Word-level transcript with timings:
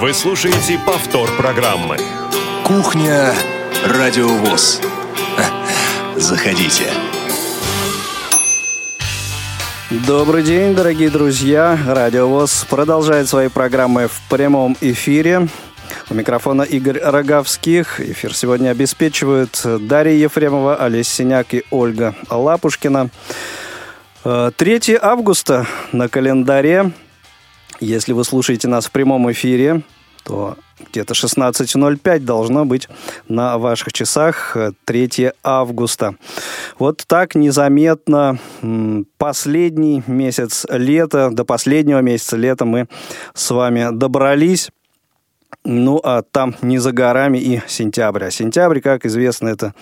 Вы 0.00 0.12
слушаете 0.12 0.78
повтор 0.84 1.30
программы. 1.36 1.96
Кухня 2.64 3.34
Радиовоз. 3.86 4.80
Заходите. 6.16 6.84
Добрый 10.06 10.42
день, 10.42 10.74
дорогие 10.74 11.10
друзья. 11.10 11.78
Радиовоз 11.86 12.66
продолжает 12.68 13.28
свои 13.28 13.48
программы 13.48 14.08
в 14.08 14.20
прямом 14.28 14.76
эфире. 14.80 15.48
У 16.08 16.14
микрофона 16.14 16.62
Игорь 16.62 17.00
Роговских. 17.00 18.00
Эфир 18.00 18.34
сегодня 18.34 18.70
обеспечивают 18.70 19.60
Дарья 19.64 20.14
Ефремова, 20.14 20.76
Олеся 20.76 21.10
Синяк 21.10 21.54
и 21.54 21.64
Ольга 21.70 22.14
Лапушкина. 22.28 23.10
3 24.22 24.50
э, 24.64 24.98
августа 25.00 25.66
на 25.92 26.08
календаре. 26.08 26.92
Если 27.80 28.12
вы 28.12 28.24
слушаете 28.24 28.68
нас 28.68 28.86
в 28.86 28.90
прямом 28.90 29.32
эфире, 29.32 29.82
то 30.22 30.56
где-то 30.90 31.14
16.05 31.14 32.18
должно 32.20 32.66
быть 32.66 32.88
на 33.28 33.56
ваших 33.56 33.92
часах 33.92 34.56
3 34.84 35.10
э, 35.18 35.32
августа. 35.42 36.14
Вот 36.78 37.04
так 37.06 37.34
незаметно 37.34 38.38
последний 39.16 40.02
месяц 40.06 40.66
лета, 40.68 41.30
до 41.30 41.44
последнего 41.44 42.00
месяца 42.00 42.36
лета 42.36 42.66
мы 42.66 42.86
с 43.34 43.50
вами 43.50 43.88
добрались. 43.92 44.70
Ну, 45.64 46.00
а 46.02 46.22
там 46.22 46.54
не 46.62 46.78
за 46.78 46.92
горами 46.92 47.38
и 47.38 47.62
сентябрь. 47.66 48.24
А 48.24 48.30
сентябрь, 48.30 48.80
как 48.80 49.04
известно, 49.04 49.48
это 49.48 49.74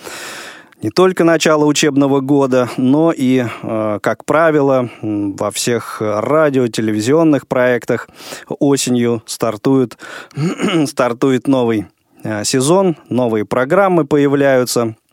не 0.82 0.91
только 0.91 1.24
начало 1.24 1.64
учебного 1.64 2.20
года, 2.20 2.68
но 2.77 3.12
и, 3.12 3.45
э, 3.45 3.98
как 4.02 4.24
правило, 4.24 4.91
во 5.02 5.51
всех 5.51 6.01
радио, 6.01 6.68
телевизионных 6.68 7.48
проектах 7.48 8.09
осенью 8.48 9.23
стартует, 9.27 9.98
стартует 10.87 11.48
новый 11.48 11.87
э, 12.23 12.45
сезон, 12.45 12.96
новые 13.09 13.45
программы 13.45 14.06
появляются– 14.06 14.96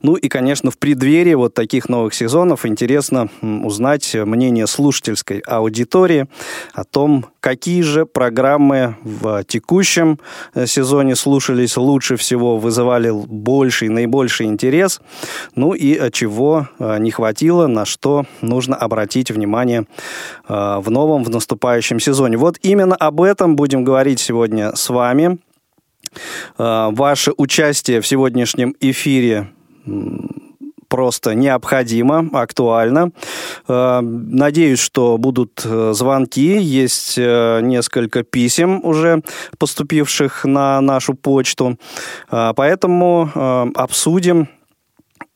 ну 0.00 0.14
и, 0.14 0.28
конечно, 0.28 0.70
в 0.70 0.78
преддверии 0.78 1.34
вот 1.34 1.54
таких 1.54 1.88
новых 1.88 2.14
сезонов 2.14 2.66
интересно 2.66 3.28
узнать 3.40 4.14
мнение 4.14 4.66
слушательской 4.66 5.40
аудитории 5.40 6.26
о 6.74 6.84
том, 6.84 7.26
какие 7.42 7.82
же 7.82 8.06
программы 8.06 8.96
в 9.02 9.44
текущем 9.44 10.18
э, 10.54 10.66
сезоне 10.66 11.16
слушались 11.16 11.76
лучше 11.76 12.16
всего, 12.16 12.56
вызывали 12.56 13.10
больший, 13.10 13.88
наибольший 13.88 14.46
интерес, 14.46 15.00
ну 15.54 15.74
и 15.74 15.94
э, 15.94 16.10
чего 16.10 16.68
э, 16.78 16.98
не 16.98 17.10
хватило, 17.10 17.66
на 17.66 17.84
что 17.84 18.24
нужно 18.40 18.76
обратить 18.76 19.30
внимание 19.30 19.86
в 20.48 20.84
новом, 20.86 21.24
в 21.24 21.30
наступающем 21.30 21.98
сезоне. 21.98 22.36
Вот 22.36 22.58
именно 22.62 22.94
об 22.94 23.20
этом 23.20 23.56
будем 23.56 23.84
говорить 23.84 24.20
сегодня 24.20 24.74
с 24.76 24.88
вами. 24.90 25.38
Ваше 26.58 27.32
участие 27.36 28.00
в 28.00 28.06
сегодняшнем 28.06 28.74
эфире 28.80 29.48
просто 30.92 31.34
необходимо, 31.34 32.28
актуально. 32.34 33.12
Надеюсь, 33.66 34.78
что 34.78 35.16
будут 35.16 35.62
э, 35.64 35.92
звонки. 35.94 36.58
Есть 36.58 37.14
э, 37.16 37.60
несколько 37.62 38.22
писем 38.24 38.84
уже 38.84 39.22
поступивших 39.56 40.44
на 40.44 40.82
нашу 40.82 41.14
почту. 41.14 41.78
Поэтому 42.28 43.30
э, 43.34 43.66
обсудим 43.74 44.48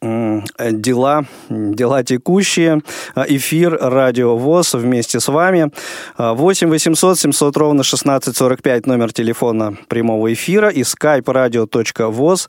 дела, 0.03 1.25
дела 1.49 2.03
текущие. 2.05 2.83
Эфир 3.17 3.79
Радио 3.81 4.37
ВОЗ 4.37 4.75
вместе 4.75 5.21
с 5.21 5.29
вами. 5.29 5.71
8 6.19 6.69
800 6.69 7.19
700 7.19 7.57
ровно 7.57 7.81
1645 7.81 8.87
номер 8.87 9.13
телефона 9.13 9.77
прямого 9.89 10.33
эфира 10.33 10.69
и 10.69 10.83
skype 10.83 11.25
radio.voz 11.25 12.49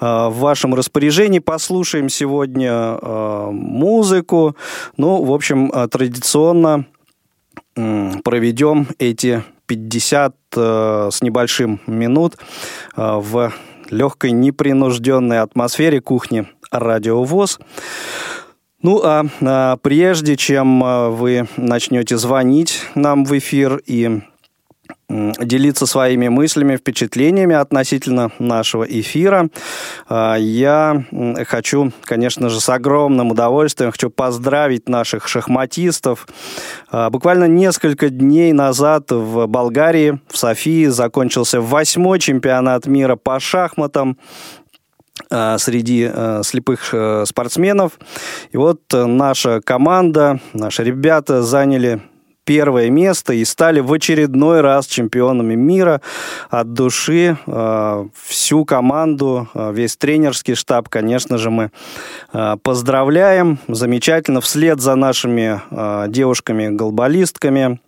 в 0.00 0.38
вашем 0.38 0.74
распоряжении. 0.74 1.38
Послушаем 1.38 2.08
сегодня 2.08 2.70
а, 2.72 3.50
музыку. 3.50 4.56
Ну, 4.96 5.24
в 5.24 5.32
общем, 5.32 5.70
традиционно 5.90 6.86
проведем 7.74 8.88
эти 8.98 9.44
50 9.66 10.34
а, 10.56 11.08
с 11.10 11.22
небольшим 11.22 11.80
минут 11.86 12.36
в 12.96 13.52
легкой 13.90 14.32
непринужденной 14.32 15.40
атмосфере 15.40 16.00
кухни 16.00 16.46
радиовоз. 16.70 17.58
Ну 18.80 19.00
а, 19.02 19.24
а 19.40 19.76
прежде 19.78 20.36
чем 20.36 20.84
а, 20.84 21.10
вы 21.10 21.48
начнете 21.56 22.16
звонить 22.16 22.82
нам 22.94 23.24
в 23.24 23.36
эфир 23.36 23.80
и 23.84 24.22
делиться 25.10 25.86
своими 25.86 26.28
мыслями, 26.28 26.76
впечатлениями 26.76 27.56
относительно 27.56 28.30
нашего 28.38 28.84
эфира. 28.84 29.48
А, 30.08 30.36
я 30.36 31.02
хочу, 31.46 31.92
конечно 32.04 32.50
же, 32.50 32.60
с 32.60 32.68
огромным 32.68 33.32
удовольствием 33.32 33.90
хочу 33.90 34.10
поздравить 34.10 34.88
наших 34.88 35.26
шахматистов. 35.26 36.28
Буквально 36.92 37.44
несколько 37.48 38.10
дней 38.10 38.52
назад 38.52 39.10
в 39.10 39.46
Болгарии, 39.46 40.20
в 40.28 40.36
Софии, 40.38 40.86
закончился 40.86 41.60
восьмой 41.60 42.20
чемпионат 42.20 42.86
мира 42.86 43.16
по 43.16 43.40
шахматам. 43.40 44.18
Э, 45.30 45.56
среди 45.58 46.10
э, 46.12 46.42
слепых 46.44 46.90
э, 46.92 47.24
спортсменов. 47.26 47.92
И 48.50 48.56
вот 48.56 48.80
наша 48.92 49.60
команда, 49.60 50.40
наши 50.52 50.84
ребята 50.84 51.42
заняли 51.42 52.00
первое 52.44 52.88
место 52.88 53.34
и 53.34 53.44
стали 53.44 53.80
в 53.80 53.92
очередной 53.92 54.62
раз 54.62 54.86
чемпионами 54.86 55.54
мира 55.54 56.00
от 56.48 56.72
души. 56.72 57.36
Всю 58.24 58.64
команду, 58.64 59.46
весь 59.54 59.98
тренерский 59.98 60.54
штаб, 60.54 60.88
конечно 60.88 61.36
же, 61.36 61.50
мы 61.50 61.70
поздравляем. 62.62 63.58
Замечательно. 63.68 64.40
Вслед 64.40 64.80
за 64.80 64.94
нашими 64.94 65.60
девушками-голболистками 66.08 67.80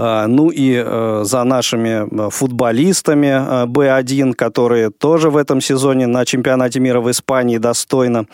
ну 0.00 0.50
и 0.50 0.82
э, 0.84 1.22
за 1.24 1.44
нашими 1.44 2.26
э, 2.26 2.30
футболистами 2.30 3.66
Б1, 3.66 4.34
которые 4.34 4.90
тоже 4.90 5.30
в 5.30 5.36
этом 5.36 5.60
сезоне 5.60 6.06
на 6.06 6.24
чемпионате 6.24 6.80
мира 6.80 7.00
в 7.00 7.10
Испании 7.10 7.58
достойно 7.58 8.26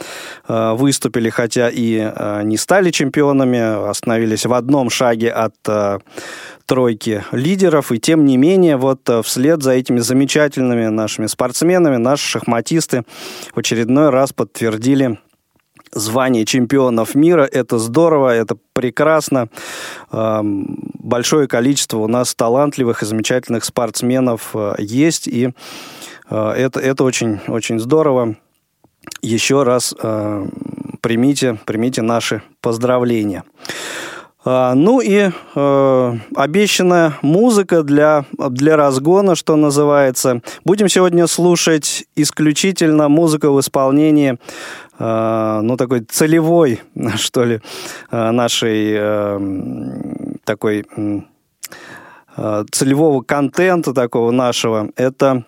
э, 0.47 0.73
выступили, 0.75 1.31
хотя 1.31 1.71
и 1.73 2.13
не 2.45 2.57
стали 2.57 2.91
чемпионами, 2.91 3.89
остановились 3.89 4.47
в 4.47 4.53
одном 4.53 4.91
шаге 4.91 5.31
от 5.31 5.55
тройки 6.67 7.25
лидеров, 7.33 7.93
и 7.93 7.99
тем 7.99 8.25
не 8.25 8.37
менее, 8.37 8.77
вот 8.77 9.09
вслед 9.25 9.63
за 9.63 9.73
этими 9.73 10.01
замечательными 10.01 10.87
нашими 10.87 11.27
спортсменами, 11.27 11.97
наши 11.97 12.27
шахматисты 12.27 13.05
в 13.55 13.59
очередной 13.59 14.11
раз 14.11 14.33
подтвердили 14.33 15.19
звание 15.93 16.45
чемпионов 16.45 17.15
мира. 17.15 17.49
Это 17.51 17.79
здорово, 17.79 18.35
это 18.35 18.57
прекрасно. 18.73 19.49
Большое 20.11 21.49
количество 21.49 21.99
у 21.99 22.09
нас 22.09 22.35
талантливых 22.35 23.03
и 23.03 23.07
замечательных 23.07 23.65
спортсменов 23.65 24.51
э, 24.55 24.75
есть, 24.79 25.29
и 25.29 25.51
э, 26.29 26.51
это, 26.51 26.81
это 26.81 27.05
очень, 27.05 27.39
очень 27.47 27.79
здорово. 27.79 28.37
Еще 29.23 29.63
раз 29.63 29.95
э, 30.03 30.47
примите, 31.01 31.59
примите 31.65 32.03
наши 32.03 32.43
поздравления. 32.61 33.45
А, 34.49 34.75
ну 34.75 35.01
и 35.01 35.31
э, 35.57 36.13
обещанная 36.37 37.15
музыка 37.21 37.83
для, 37.83 38.25
для 38.39 38.77
разгона, 38.77 39.35
что 39.35 39.57
называется. 39.57 40.41
Будем 40.65 40.89
сегодня 40.89 41.27
слушать 41.27 42.07
исключительно 42.15 43.09
музыку 43.09 43.49
в 43.49 43.59
исполнении, 43.59 44.39
э, 45.01 45.61
ну, 45.63 45.77
такой 45.77 46.03
целевой, 46.03 46.81
что 47.17 47.43
ли, 47.43 47.61
э, 48.13 48.31
нашей 48.31 48.95
э, 48.97 50.37
такой 50.45 50.87
э, 52.37 52.65
целевого 52.71 53.23
контента 53.23 53.93
такого 53.93 54.31
нашего. 54.31 54.91
Это 54.95 55.45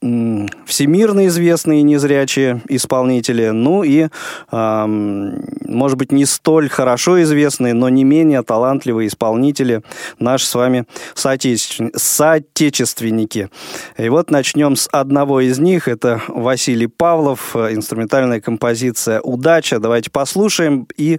всемирно 0.00 1.26
известные 1.26 1.82
незрячие 1.82 2.62
исполнители, 2.68 3.48
ну 3.48 3.82
и, 3.82 4.08
может 4.50 5.98
быть, 5.98 6.12
не 6.12 6.24
столь 6.24 6.68
хорошо 6.68 7.20
известные, 7.22 7.74
но 7.74 7.88
не 7.88 8.04
менее 8.04 8.42
талантливые 8.42 9.08
исполнители, 9.08 9.82
наши 10.18 10.46
с 10.46 10.54
вами 10.54 10.84
соотечествен... 11.14 11.90
соотечественники. 11.96 13.50
И 13.96 14.08
вот 14.08 14.30
начнем 14.30 14.76
с 14.76 14.88
одного 14.92 15.40
из 15.40 15.58
них, 15.58 15.88
это 15.88 16.22
Василий 16.28 16.86
Павлов, 16.86 17.56
инструментальная 17.56 18.40
композиция 18.40 19.20
«Удача». 19.20 19.80
Давайте 19.80 20.10
послушаем 20.10 20.86
и 20.96 21.18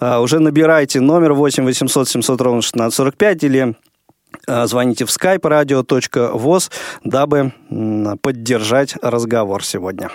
э, 0.00 0.18
уже 0.18 0.38
набирайте 0.38 1.00
номер 1.00 1.32
8 1.32 1.64
800 1.64 2.08
700 2.08 2.40
ровно 2.40 2.58
1645 2.58 3.44
или 3.44 3.74
звоните 4.46 5.04
в 5.04 5.08
skype 5.08 5.40
radio.voz, 5.40 6.70
дабы 7.04 7.52
поддержать 8.22 8.94
разговор 9.02 9.64
сегодня. 9.64 10.10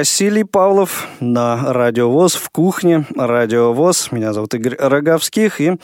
Василий 0.00 0.44
Павлов 0.44 1.08
на 1.20 1.74
Радио 1.74 2.10
ВОЗ 2.10 2.36
в 2.36 2.48
кухне 2.48 3.04
Радио 3.14 3.74
ВОЗ. 3.74 4.12
Меня 4.12 4.32
зовут 4.32 4.54
Игорь 4.54 4.74
Роговских 4.78 5.60
и 5.60 5.76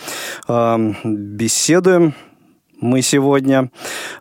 э, 0.49 0.93
беседуем 1.05 2.15
мы 2.81 3.03
сегодня 3.03 3.71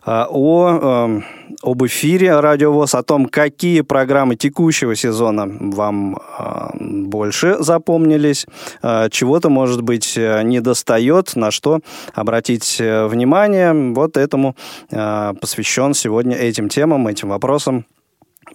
э, 0.04 0.24
о, 0.28 1.08
э, 1.08 1.20
об 1.62 1.86
эфире 1.86 2.38
Радио 2.40 2.72
ВОЗ, 2.72 2.94
о 2.94 3.02
том, 3.02 3.24
какие 3.24 3.80
программы 3.80 4.36
текущего 4.36 4.94
сезона 4.94 5.46
вам 5.48 6.18
э, 6.18 6.68
больше 6.78 7.56
запомнились, 7.60 8.44
э, 8.82 9.08
чего-то, 9.10 9.48
может 9.48 9.80
быть, 9.80 10.14
не 10.18 10.60
достает, 10.60 11.36
на 11.36 11.50
что 11.50 11.80
обратить 12.12 12.76
внимание. 12.78 13.72
Вот 13.94 14.18
этому 14.18 14.56
э, 14.90 15.32
посвящен 15.40 15.94
сегодня 15.94 16.36
этим 16.36 16.68
темам, 16.68 17.08
этим 17.08 17.30
вопросам 17.30 17.86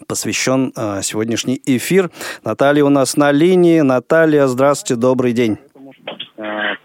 посвящен 0.07 0.73
э, 0.75 1.01
сегодняшний 1.03 1.61
эфир. 1.65 2.11
Наталья 2.43 2.83
у 2.83 2.89
нас 2.89 3.17
на 3.17 3.31
линии. 3.31 3.81
Наталья, 3.81 4.47
здравствуйте, 4.47 4.99
добрый 4.99 5.33
день. 5.33 5.57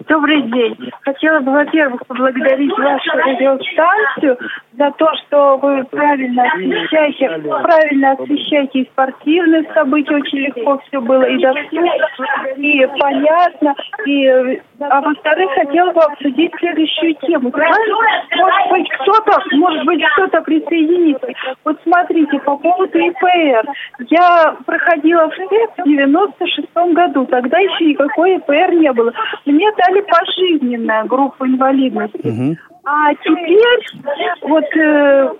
Добрый 0.09 0.43
день. 0.43 0.77
Хотела 1.03 1.41
бы, 1.41 1.53
во-первых, 1.53 2.07
поблагодарить 2.07 2.77
вашу 2.77 3.11
радиостанцию 3.17 4.39
за 4.73 4.91
то, 4.93 5.09
что 5.15 5.57
вы 5.57 5.85
правильно 5.85 6.45
освещаете, 6.45 7.29
правильно 7.63 8.13
освещаете 8.13 8.85
спортивные 8.93 9.65
события, 9.73 10.17
очень 10.17 10.39
легко 10.39 10.79
все 10.87 11.01
было 11.01 11.23
и 11.23 11.39
доступно, 11.39 11.91
и 12.57 12.87
понятно. 12.99 13.75
И, 14.05 14.61
а 14.81 15.01
во-вторых, 15.01 15.51
хотела 15.55 15.93
бы 15.93 16.03
обсудить 16.03 16.53
следующую 16.59 17.15
тему. 17.15 17.51
Может 17.51 18.71
быть, 18.71 18.89
кто-то, 18.91 19.43
может 19.53 19.85
быть, 19.87 20.03
кто-то 20.13 20.43
присоединится. 20.43 21.29
Вот 21.65 21.81
смотрите, 21.83 22.39
по 22.41 22.57
поводу 22.57 22.99
ИПР. 22.99 23.73
Я 24.11 24.57
проходила 24.67 25.31
в 25.31 25.35
СЭП 25.35 25.79
в 25.79 25.85
96 25.85 26.69
году, 26.93 27.25
тогда 27.27 27.59
еще 27.59 27.87
никакой 27.87 28.37
ИПР 28.37 28.73
не 28.75 28.93
было. 28.93 29.13
Мне 29.47 29.71
дали 29.79 30.01
пожизненная 30.03 31.05
группа 31.05 31.47
инвалидности. 31.47 32.27
Угу. 32.27 32.57
А 32.89 33.13
теперь, 33.15 33.85
вот, 34.43 34.65
э, 34.77 35.35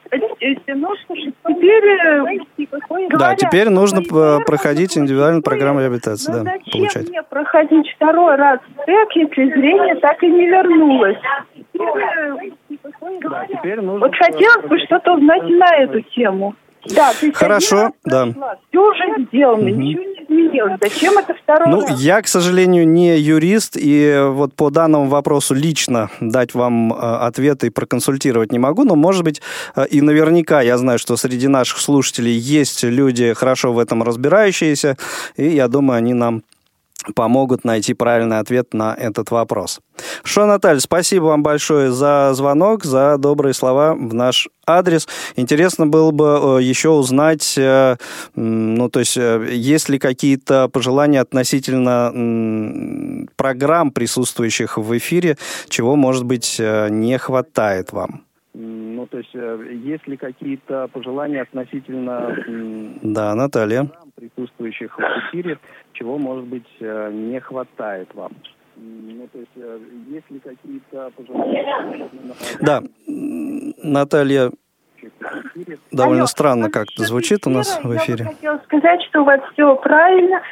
теперь... 1.47 1.85
Э, 1.85 3.17
да, 3.17 3.37
теперь 3.37 3.69
нужно 3.69 4.03
проходить 4.45 4.99
индивидуальную 4.99 5.43
программу 5.43 5.81
реабилитации, 5.81 6.33
да, 6.33 6.43
зачем 6.43 6.73
получать. 6.73 7.09
мне 7.09 7.23
проходить 7.23 7.89
второй 7.95 8.35
раз 8.35 8.59
ТЭК, 8.85 9.13
если 9.15 9.51
зрение 9.51 9.95
так 9.97 10.21
и 10.25 10.27
не 10.29 10.47
вернулось? 10.49 11.19
Да, 11.75 13.47
теперь 13.47 13.81
нужно... 13.81 14.07
Вот 14.07 14.17
хотелось 14.17 14.67
бы 14.67 14.79
что-то 14.81 15.15
узнать 15.15 15.45
на 15.45 15.77
эту 15.77 16.01
тему. 16.01 16.57
Да, 16.95 17.13
Хорошо, 17.35 17.93
да. 18.05 18.29
Все 18.69 18.79
уже 18.81 19.27
сделано, 19.27 19.71
угу. 19.71 19.81
ничего 19.81 20.03
не 20.03 20.25
изменилось. 20.25 20.75
Зачем 20.81 21.19
это 21.19 21.35
второй 21.35 21.69
Ну, 21.69 21.87
раз? 21.87 22.01
я, 22.01 22.23
к 22.23 22.29
сожалению, 22.29 22.87
не 22.89 23.19
юрист, 23.19 23.77
и 23.77 24.25
вот 24.29 24.55
по 24.55 24.71
данному 24.71 25.07
вопросу 25.07 25.55
лично 25.55 26.11
дать 26.21 26.55
вам 26.55 26.93
э, 26.93 26.97
ответы 26.97 27.69
и 27.69 27.71
проконсультировать 27.71 28.53
не 28.53 28.59
могу, 28.59 28.85
но, 28.85 28.95
может 28.97 29.25
быть, 29.25 29.41
э, 29.75 29.87
и 29.91 30.01
наверняка 30.01 30.61
я 30.61 30.79
знаю, 30.79 30.99
что 30.99 31.17
среди 31.17 31.49
наших 31.49 31.79
слушателей 31.79 32.33
есть 32.33 32.83
люди, 32.85 33.33
хорошо 33.35 33.73
в 33.73 33.79
этом 33.79 34.03
разбирающиеся, 34.03 34.97
и 35.37 35.49
я 35.49 35.69
думаю, 35.69 35.99
они 35.99 36.15
нам 36.15 36.43
помогут 37.15 37.65
найти 37.65 37.95
правильный 37.95 38.39
ответ 38.39 38.75
на 38.75 38.95
этот 38.95 39.31
вопрос. 39.31 39.81
Шо, 40.25 40.47
Наталья, 40.47 40.81
спасибо 40.81 41.25
вам 41.25 41.43
большое 41.43 41.91
за 41.91 42.33
звонок, 42.35 42.85
за 42.85 43.17
добрые 43.19 43.55
слова 43.55 43.95
в 43.95 44.15
наш 44.15 44.49
адрес. 44.67 45.09
Интересно 45.37 45.87
было 45.87 46.11
бы 46.11 46.59
э, 46.59 46.63
еще 46.63 46.91
узнать, 46.91 47.57
э, 47.57 47.97
ну, 48.35 48.89
то 48.89 49.01
есть, 49.01 49.17
э, 49.17 49.49
есть 49.53 49.89
ли 49.89 49.99
какие-то 49.99 50.69
пожелания 50.69 51.21
относительно 51.21 52.13
программ, 53.37 53.91
присутствующих 53.91 54.79
в 54.79 54.97
эфире, 54.99 55.37
чего, 55.69 55.97
может 55.97 56.25
быть, 56.25 56.57
не 56.59 57.19
хватает 57.19 57.93
вам? 57.93 58.23
Ну, 58.55 59.07
то 59.07 59.19
есть, 59.19 59.35
есть 59.35 60.09
ли 60.09 60.17
какие-то 60.17 60.89
пожелания 60.89 61.43
относительно... 61.43 62.35
Да, 63.03 63.35
Наталья. 63.35 63.91
Присутствующих 64.15 64.99
в 64.99 65.03
эфире, 65.29 65.59
чего, 65.99 66.19
может 66.19 66.45
быть, 66.45 66.67
э, 66.81 67.11
не 67.13 67.41
хватает 67.41 68.09
вам? 68.15 68.33
Ну, 68.77 69.27
то 69.33 69.39
есть, 69.39 69.51
э, 69.57 69.79
есть 70.09 70.31
ли 70.31 70.39
какие-то 70.39 71.11
пожелания? 71.17 72.09
Да, 72.61 72.83
Наталья, 73.83 74.51
довольно 75.91 76.27
странно 76.27 76.71
как-то 76.71 77.05
звучит 77.05 77.47
у 77.47 77.51
нас 77.51 77.81
в 77.83 77.97
эфире. 77.97 78.25
Я 78.25 78.25
бы 78.25 78.35
хотела 78.35 78.61
сказать, 78.65 79.03
что 79.05 79.23
у 79.23 79.25
вас 79.25 79.41
все 79.53 79.75
правильно, 79.77 80.43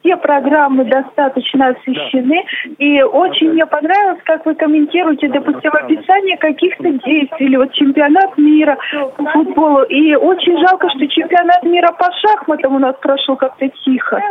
все 0.00 0.16
программы 0.16 0.84
достаточно 0.84 1.68
освещены. 1.68 2.44
И 2.78 3.02
очень 3.02 3.52
мне 3.52 3.66
понравилось, 3.66 4.22
как 4.24 4.46
вы 4.46 4.54
комментируете, 4.54 5.28
допустим, 5.28 5.72
описание 5.72 6.38
каких-то 6.38 6.90
действий, 6.90 7.46
или 7.46 7.56
вот 7.56 7.72
чемпионат 7.72 8.38
мира 8.38 8.78
по 9.16 9.24
футболу. 9.30 9.82
И 9.84 10.14
очень 10.14 10.58
жалко, 10.66 10.88
что 10.88 11.06
чемпионат 11.06 11.62
мира 11.64 11.92
по 11.98 12.10
шахматам 12.20 12.76
у 12.76 12.78
нас 12.78 12.96
прошел 13.00 13.36
как-то 13.36 13.68
тихо 13.84 14.22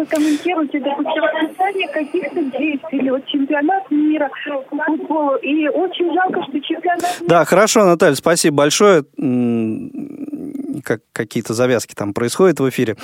вы 0.00 0.06
комментируете, 0.06 0.80
допустим, 0.80 1.24
описание 1.24 1.88
каких-то 1.88 2.42
действий, 2.58 2.98
или 2.98 3.10
вот 3.10 3.26
чемпионат 3.26 3.90
мира 3.90 4.30
по 4.70 4.76
футболу, 4.84 5.36
и 5.36 5.68
очень 5.68 6.12
жалко, 6.14 6.42
что 6.48 6.60
чемпионат 6.60 7.20
мира... 7.20 7.28
Да, 7.28 7.44
хорошо, 7.44 7.84
Наталья, 7.84 8.14
спасибо 8.14 8.56
большое. 8.56 9.04
Как, 10.84 11.02
какие-то 11.12 11.52
завязки 11.52 11.94
там 11.94 12.14
происходят 12.14 12.60
в 12.60 12.68
эфире. 12.68 12.96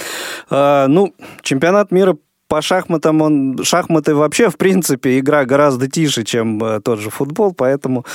А, 0.48 0.86
ну, 0.88 1.14
чемпионат 1.42 1.90
мира 1.90 2.16
по 2.56 2.62
шахматам 2.62 3.20
он... 3.20 3.58
Шахматы 3.64 4.14
вообще, 4.14 4.48
в 4.48 4.56
принципе, 4.56 5.18
игра 5.18 5.44
гораздо 5.44 5.88
тише, 5.88 6.25
чем 6.25 6.64
э, 6.64 6.80
тот 6.80 7.00
же 7.00 7.10
футбол, 7.10 7.52
поэтому, 7.52 8.06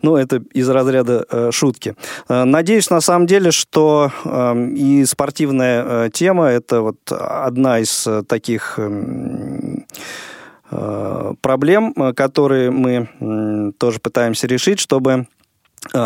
ну, 0.00 0.16
это 0.16 0.42
из 0.54 0.66
разряда 0.70 1.26
э, 1.30 1.50
шутки. 1.52 1.94
Э, 2.26 2.44
надеюсь, 2.44 2.88
на 2.88 3.02
самом 3.02 3.26
деле, 3.26 3.50
что 3.50 4.10
э, 4.24 4.68
и 4.74 5.04
спортивная 5.04 5.84
э, 5.84 6.10
тема– 6.10 6.46
это 6.48 6.80
вот 6.80 6.96
одна 7.12 7.80
из 7.80 8.06
э, 8.06 8.22
таких... 8.26 8.78
Эм, 8.78 9.84
э, 10.70 11.34
проблем, 11.42 11.92
э, 11.94 12.14
которые 12.14 12.70
мы 12.70 13.74
тоже 13.78 13.98
пытаемся 14.00 14.46
решить, 14.46 14.80
чтобы 14.80 15.26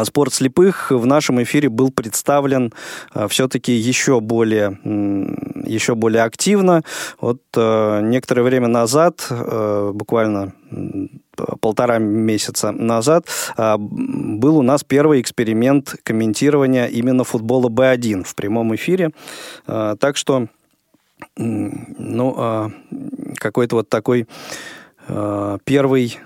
спорт 0.04 0.32
слепых 0.32 0.90
в 0.90 1.06
нашем 1.06 1.42
эфире 1.42 1.68
был 1.68 1.90
представлен 1.90 2.72
а, 3.12 3.28
все-таки 3.28 3.72
еще 3.72 4.20
более, 4.20 4.78
еще 5.64 5.94
более 5.94 6.22
активно. 6.22 6.82
Вот 7.20 7.42
а, 7.56 8.00
некоторое 8.00 8.42
время 8.42 8.68
назад, 8.68 9.26
буквально 9.30 10.54
полтора 11.60 11.98
месяца 11.98 12.72
назад, 12.72 13.26
был 13.56 14.58
у 14.58 14.62
нас 14.62 14.82
первый 14.84 15.20
эксперимент 15.20 15.94
комментирования 16.02 16.86
именно 16.86 17.24
футбола 17.24 17.68
Б1 17.68 18.24
в 18.24 18.34
прямом 18.34 18.74
эфире. 18.74 19.10
Так 19.66 20.16
что, 20.16 20.46
ну, 21.36 22.72
какой-то 23.36 23.76
вот 23.76 23.88
такой 23.90 24.26
первый 25.64 26.18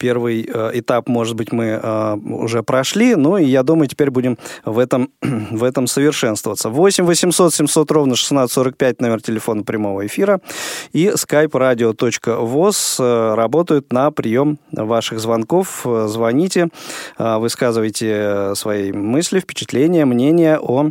первый 0.00 0.48
э, 0.52 0.70
этап, 0.74 1.08
может 1.08 1.36
быть, 1.36 1.52
мы 1.52 1.78
э, 1.80 2.16
уже 2.24 2.62
прошли, 2.62 3.14
ну 3.16 3.36
и 3.36 3.44
я 3.44 3.62
думаю, 3.62 3.86
теперь 3.86 4.10
будем 4.10 4.38
в 4.64 4.78
этом, 4.78 5.10
в 5.22 5.62
этом 5.62 5.86
совершенствоваться. 5.86 6.70
8 6.70 7.04
800 7.04 7.54
700 7.54 7.90
ровно 7.90 8.14
1645 8.14 9.00
номер 9.00 9.20
телефона 9.20 9.62
прямого 9.62 10.06
эфира 10.06 10.40
и 10.92 11.08
skype 11.08 11.50
radio.voz 11.50 12.96
э, 12.98 13.34
работают 13.34 13.92
на 13.92 14.10
прием 14.10 14.58
ваших 14.72 15.20
звонков. 15.20 15.86
Звоните, 16.06 16.68
высказывайте 17.18 18.54
свои 18.54 18.92
мысли, 18.92 19.40
впечатления, 19.40 20.06
мнения 20.06 20.58
о 20.58 20.90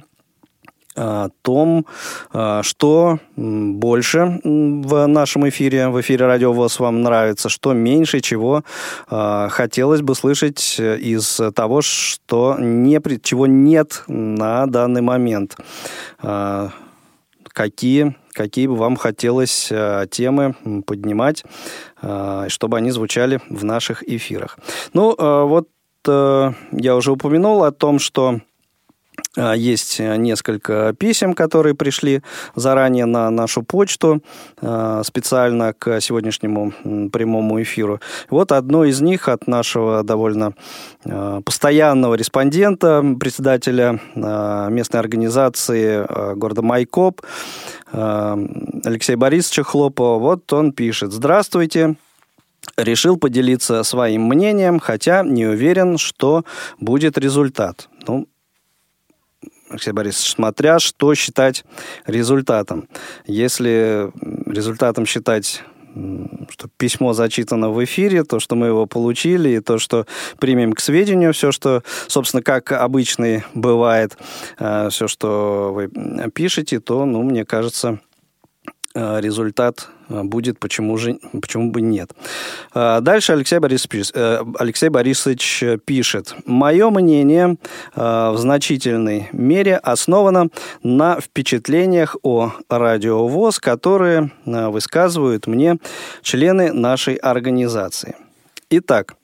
о 1.00 1.30
том, 1.42 1.86
а, 2.34 2.62
что 2.62 3.20
больше 3.38 4.42
в 4.44 5.08
нашем 5.08 5.48
эфире, 5.48 5.88
в 5.88 6.02
эфире 6.02 6.26
Радио 6.26 6.52
ВОЗ 6.52 6.80
вам 6.80 7.02
нравится, 7.02 7.48
что 7.48 7.72
меньше, 7.72 8.20
чего 8.20 8.64
а, 9.10 9.48
хотелось 9.48 10.02
бы 10.02 10.14
слышать 10.14 10.78
из 10.80 11.40
того, 11.56 11.82
что 11.82 12.58
не, 12.60 13.00
чего 13.22 13.48
нет 13.48 14.04
на 14.08 14.66
данный 14.66 15.02
момент. 15.02 15.56
Какие, 17.48 18.16
какие 18.34 18.68
бы 18.68 18.76
вам 18.76 18.96
хотелось 18.96 19.72
темы 20.12 20.56
поднимать, 20.86 21.44
чтобы 22.48 22.78
они 22.78 22.92
звучали 22.92 23.42
в 23.50 23.64
наших 23.64 24.08
эфирах. 24.08 24.60
Ну, 24.94 25.16
вот 25.18 25.68
я 26.06 26.96
уже 26.96 27.12
упомянул 27.12 27.64
о 27.64 27.72
том, 27.72 28.00
что 28.00 28.40
есть 29.56 30.00
несколько 30.00 30.94
писем, 30.98 31.34
которые 31.34 31.76
пришли 31.76 32.22
заранее 32.56 33.06
на 33.06 33.30
нашу 33.30 33.64
почту 33.64 34.22
а, 34.62 35.02
специально 35.04 35.74
к 35.74 36.02
сегодняшнему 36.02 36.74
прямому 37.12 37.62
эфиру. 37.62 38.02
Вот 38.30 38.52
одно 38.52 38.84
из 38.86 39.02
них 39.02 39.28
от 39.28 39.48
нашего 39.48 40.04
довольно 40.04 40.54
а, 41.06 41.42
постоянного 41.42 42.16
респондента, 42.16 43.04
председателя 43.20 44.00
местной 44.16 45.00
организации 45.00 46.06
города 46.36 46.62
Майкоп, 46.62 47.22
Алексея 47.92 49.18
Борисовича 49.18 49.64
Хлопова. 49.64 50.20
Вот 50.20 50.52
он 50.54 50.72
пишет. 50.74 51.12
Здравствуйте. 51.12 51.96
Решил 52.78 53.18
поделиться 53.18 53.84
своим 53.84 54.24
мнением, 54.24 54.80
хотя 54.80 55.24
не 55.24 55.46
уверен, 55.46 55.98
что 55.98 56.44
будет 56.80 57.18
результат. 57.18 57.90
Ну, 58.08 58.28
Алексей 59.70 59.92
Борисович, 59.92 60.32
смотря 60.32 60.80
что 60.80 61.14
считать 61.16 61.64
результатом. 62.06 62.88
Если 63.26 64.12
результатом 64.50 65.06
считать 65.06 65.64
что 66.50 66.70
письмо 66.78 67.14
зачитано 67.14 67.72
в 67.72 67.84
эфире, 67.84 68.24
то, 68.24 68.40
что 68.40 68.56
мы 68.56 68.68
его 68.68 68.86
получили, 68.86 69.50
и 69.50 69.60
то, 69.60 69.80
что 69.80 70.06
примем 70.40 70.74
к 70.74 70.80
сведению 70.80 71.34
все, 71.34 71.52
что, 71.52 71.84
собственно, 72.08 72.44
как 72.44 72.72
обычно 72.72 73.44
бывает, 73.56 74.18
э, 74.60 74.90
все, 74.92 75.08
что 75.08 75.72
вы 75.74 75.90
пишете, 76.30 76.80
то, 76.80 77.06
ну, 77.06 77.24
мне 77.24 77.44
кажется, 77.44 78.00
результат 79.20 79.90
Э, 80.10 80.24
будет, 80.24 80.60
почему, 80.60 80.98
же, 80.98 81.20
почему 81.42 81.72
бы 81.72 81.82
нет. 81.82 82.12
Э, 82.74 83.00
дальше 83.02 83.34
Алексей 83.34 83.60
Борисович, 83.60 84.12
э, 84.14 84.44
Алексей 84.58 84.90
Борисович 84.90 85.64
пишет. 85.86 86.36
Мое 86.46 86.90
мнение 86.90 87.58
в 87.96 88.36
значительной 88.38 89.30
мере 89.32 89.78
основано 89.78 90.50
на 90.84 91.20
впечатлениях 91.20 92.16
о 92.24 92.54
радиовоз, 92.70 93.60
которые 93.60 94.32
высказывают 94.46 95.48
мне 95.48 95.78
члены 96.22 96.74
нашей 96.74 97.16
организации. 97.16 98.16
Итак, 98.70 99.16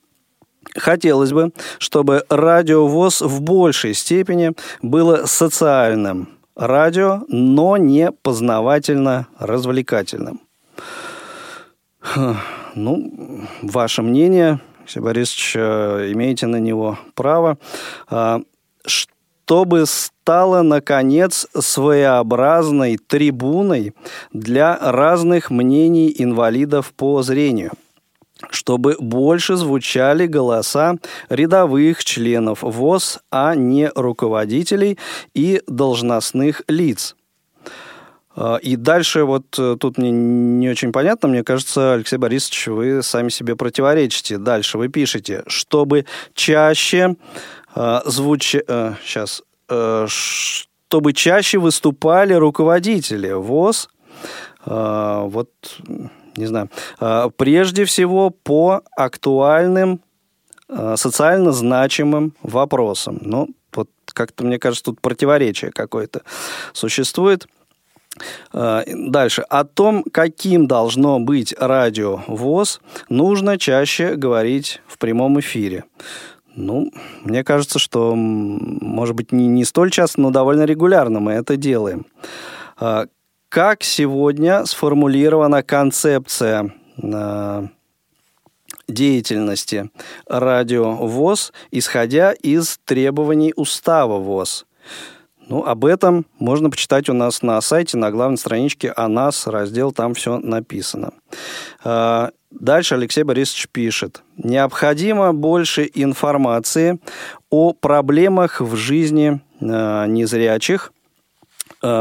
Хотелось 0.78 1.32
бы, 1.32 1.54
чтобы 1.80 2.26
радиовоз 2.28 3.22
в 3.22 3.40
большей 3.42 3.94
степени 3.94 4.52
было 4.82 5.26
социальным 5.26 6.35
радио, 6.56 7.22
но 7.28 7.78
не 7.78 8.12
познавательно-развлекательным. 8.12 10.42
Ну, 12.76 13.48
ваше 13.62 14.02
мнение, 14.02 14.60
Алексей 14.80 15.00
Борисович, 15.00 15.54
э, 15.56 16.12
имеете 16.12 16.48
на 16.48 16.58
него 16.58 17.00
право. 17.14 17.58
А, 18.10 18.42
чтобы 18.86 19.86
стало, 19.86 20.62
наконец, 20.62 21.48
своеобразной 21.58 22.98
трибуной 22.98 23.94
для 24.34 24.78
разных 24.78 25.50
мнений 25.50 26.14
инвалидов 26.18 26.92
по 26.94 27.24
зрению– 27.24 27.72
чтобы 28.50 28.96
больше 29.00 29.56
звучали 29.56 30.28
голоса 30.28 30.96
рядовых 31.30 32.04
членов 32.04 32.60
ВОЗ, 32.62 33.20
а 33.32 33.56
не 33.56 33.92
руководителей 33.96 34.98
и 35.34 35.62
должностных 35.68 36.62
лиц– 36.68 37.16
а, 38.38 38.58
и 38.58 38.76
дальше 38.76 39.24
вот 39.24 39.58
э, 39.58 39.78
тут 39.80 39.98
мне 39.98 40.12
не 40.12 40.68
очень 40.68 40.92
понятно, 40.92 41.30
мне 41.30 41.42
кажется, 41.42 41.94
Алексей 41.94 42.18
Борисович, 42.18 42.68
вы 42.68 43.02
сами 43.02 43.30
себе 43.30 43.56
противоречите. 43.56 44.38
Дальше 44.38 44.78
вы 44.78 44.90
пишете, 44.90 45.44
чтобы 45.48 46.06
чаще 46.34 47.16
звуч... 48.06 48.56
Э, 48.56 48.94
сейчас... 49.04 49.42
Э, 49.70 50.08
чтобы 50.08 51.14
чаще 51.14 51.58
выступали 51.58 52.34
руководители 52.34 53.32
ВОЗ, 53.32 53.90
э, 54.66 55.22
вот, 55.26 55.50
не 56.38 56.46
знаю, 56.46 56.70
э, 57.00 57.30
прежде 57.36 57.86
всего 57.86 58.30
по 58.30 58.82
актуальным, 58.96 60.02
э, 60.70 60.96
социально 60.98 61.52
значимым 61.52 62.34
вопросам. 62.42 63.20
Ну, 63.22 63.50
вот 63.74 63.90
как-то, 64.14 64.44
мне 64.46 64.60
кажется, 64.60 64.86
тут 64.86 65.02
противоречие 65.02 65.72
какое-то 65.72 66.22
существует. 66.74 67.48
Э, 68.54 68.84
дальше. 68.88 69.42
О 69.50 69.64
том, 69.64 70.04
каким 70.12 70.68
должно 70.68 71.20
быть 71.20 71.54
радио 71.58 72.24
ВОЗ, 72.28 72.82
нужно 73.10 73.58
чаще 73.58 74.16
говорить 74.16 74.82
в 74.88 74.98
прямом 74.98 75.40
эфире. 75.40 75.84
Ну, 76.56 76.92
мне 77.24 77.44
кажется, 77.44 77.80
что, 77.80 78.16
может 78.16 79.16
быть, 79.16 79.34
не, 79.34 79.48
не 79.48 79.66
столь 79.66 79.92
часто, 79.92 80.22
но 80.22 80.32
довольно 80.32 80.64
регулярно 80.64 81.20
мы 81.20 81.34
это 81.34 81.58
делаем. 81.58 82.06
Э, 83.56 83.60
как 83.66 83.84
сегодня 83.84 84.66
сформулирована 84.66 85.64
концепция 85.64 86.74
э, 87.02 87.68
деятельности 88.88 89.90
радио 90.28 90.96
ВОЗ, 90.96 91.54
исходя 91.72 92.34
из 92.34 92.80
требований 92.86 93.54
устава 93.56 94.20
ВОЗ? 94.20 94.66
Ну, 95.48 95.64
об 95.64 95.86
этом 95.86 96.26
можно 96.40 96.70
почитать 96.70 97.08
у 97.08 97.14
нас 97.14 97.44
на 97.44 97.62
сайте, 97.62 97.98
на 97.98 98.12
главной 98.12 98.38
страничке 98.38 98.92
«О 98.92 99.08
нас», 99.08 99.48
раздел, 99.48 99.92
там 99.92 100.16
все 100.16 100.40
написано. 100.40 101.14
А, 101.84 102.32
дальше 102.50 102.96
Алексей 102.96 103.24
Борисович 103.24 103.68
пишет. 103.72 104.24
Необходимо 104.38 105.34
больше 105.34 105.88
информации 105.94 107.00
о 107.52 107.74
проблемах 107.74 108.60
в 108.60 108.76
жизни 108.76 109.40
а, 109.62 110.08
незрячих, 110.08 110.92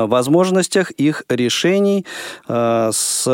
возможностях 0.07 0.91
их 0.93 1.25
решений 1.29 2.07
с 2.49 3.29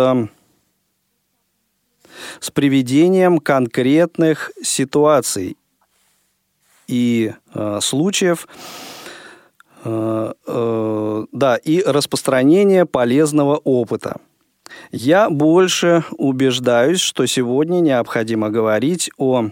с 2.39 2.51
приведением 2.51 3.39
конкретных 3.39 4.53
ситуаций 4.63 5.57
и 6.87 7.33
э, 7.55 7.79
случаев, 7.81 8.47
Э, 9.83 10.33
э, 10.47 11.25
да, 11.33 11.57
и 11.57 11.83
распространение 11.83 12.85
полезного 12.85 13.57
опыта. 13.57 14.17
Я 14.93 15.31
больше 15.31 16.05
убеждаюсь, 16.19 17.01
что 17.01 17.25
сегодня 17.27 17.81
необходимо 17.81 18.51
говорить 18.51 19.11
о 19.17 19.51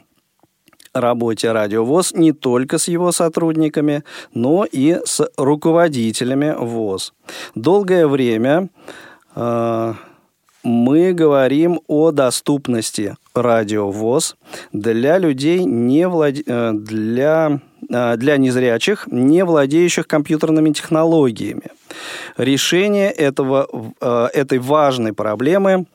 работе 1.00 1.52
радиовоз 1.52 2.12
не 2.14 2.33
только 2.33 2.78
с 2.78 2.88
его 2.88 3.12
сотрудниками, 3.12 4.05
но 4.35 4.64
и 4.64 4.99
с 5.05 5.28
руководителями 5.37 6.55
ВОЗ. 6.59 7.12
Долгое 7.55 8.07
время 8.07 8.69
э, 9.35 9.95
мы 10.62 11.12
говорим 11.12 11.81
о 11.87 12.11
доступности 12.11 13.17
радиовоз 13.35 14.37
для 14.73 15.19
людей, 15.19 15.64
не 15.64 16.09
влад... 16.09 16.35
Э, 16.47 16.73
для 16.73 17.61
Э, 17.90 18.17
для 18.17 18.37
незрячих, 18.37 19.07
не 19.11 19.45
владеющих 19.45 20.07
компьютерными 20.07 20.73
технологиями. 20.73 21.71
Решение 22.37 23.11
этого, 23.11 23.67
э, 24.00 24.28
этой 24.35 24.59
важной 24.59 25.12
проблемы 25.12 25.87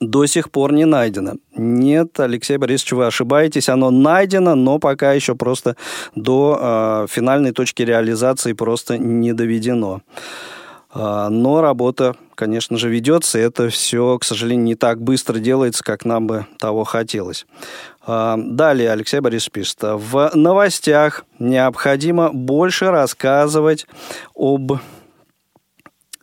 до 0.00 0.26
сих 0.26 0.50
пор 0.50 0.72
не 0.72 0.84
найдено. 0.84 1.34
Нет, 1.56 2.18
Алексей 2.20 2.56
Борисович, 2.56 2.92
вы 2.92 3.06
ошибаетесь, 3.06 3.68
оно 3.68 3.90
найдено, 3.90 4.54
но 4.54 4.78
пока 4.78 5.12
еще 5.12 5.34
просто 5.34 5.76
до 6.14 6.58
э, 6.60 7.06
финальной 7.08 7.52
точки 7.52 7.82
реализации 7.82 8.52
просто 8.52 8.98
не 8.98 9.32
доведено. 9.32 10.02
Э, 10.94 11.28
но 11.30 11.60
работа, 11.60 12.16
конечно 12.34 12.76
же, 12.76 12.88
ведется, 12.88 13.38
и 13.38 13.42
это 13.42 13.68
все, 13.68 14.18
к 14.18 14.24
сожалению, 14.24 14.64
не 14.64 14.74
так 14.74 15.00
быстро 15.00 15.38
делается, 15.38 15.82
как 15.84 16.04
нам 16.04 16.26
бы 16.26 16.46
того 16.58 16.84
хотелось. 16.84 17.46
А, 18.06 18.36
далее 18.36 18.90
Алексей 18.90 19.20
Борисович 19.20 19.52
пишет. 19.52 19.78
В 19.82 20.30
новостях 20.34 21.24
необходимо 21.38 22.30
больше 22.32 22.90
рассказывать 22.90 23.86
об 24.34 24.72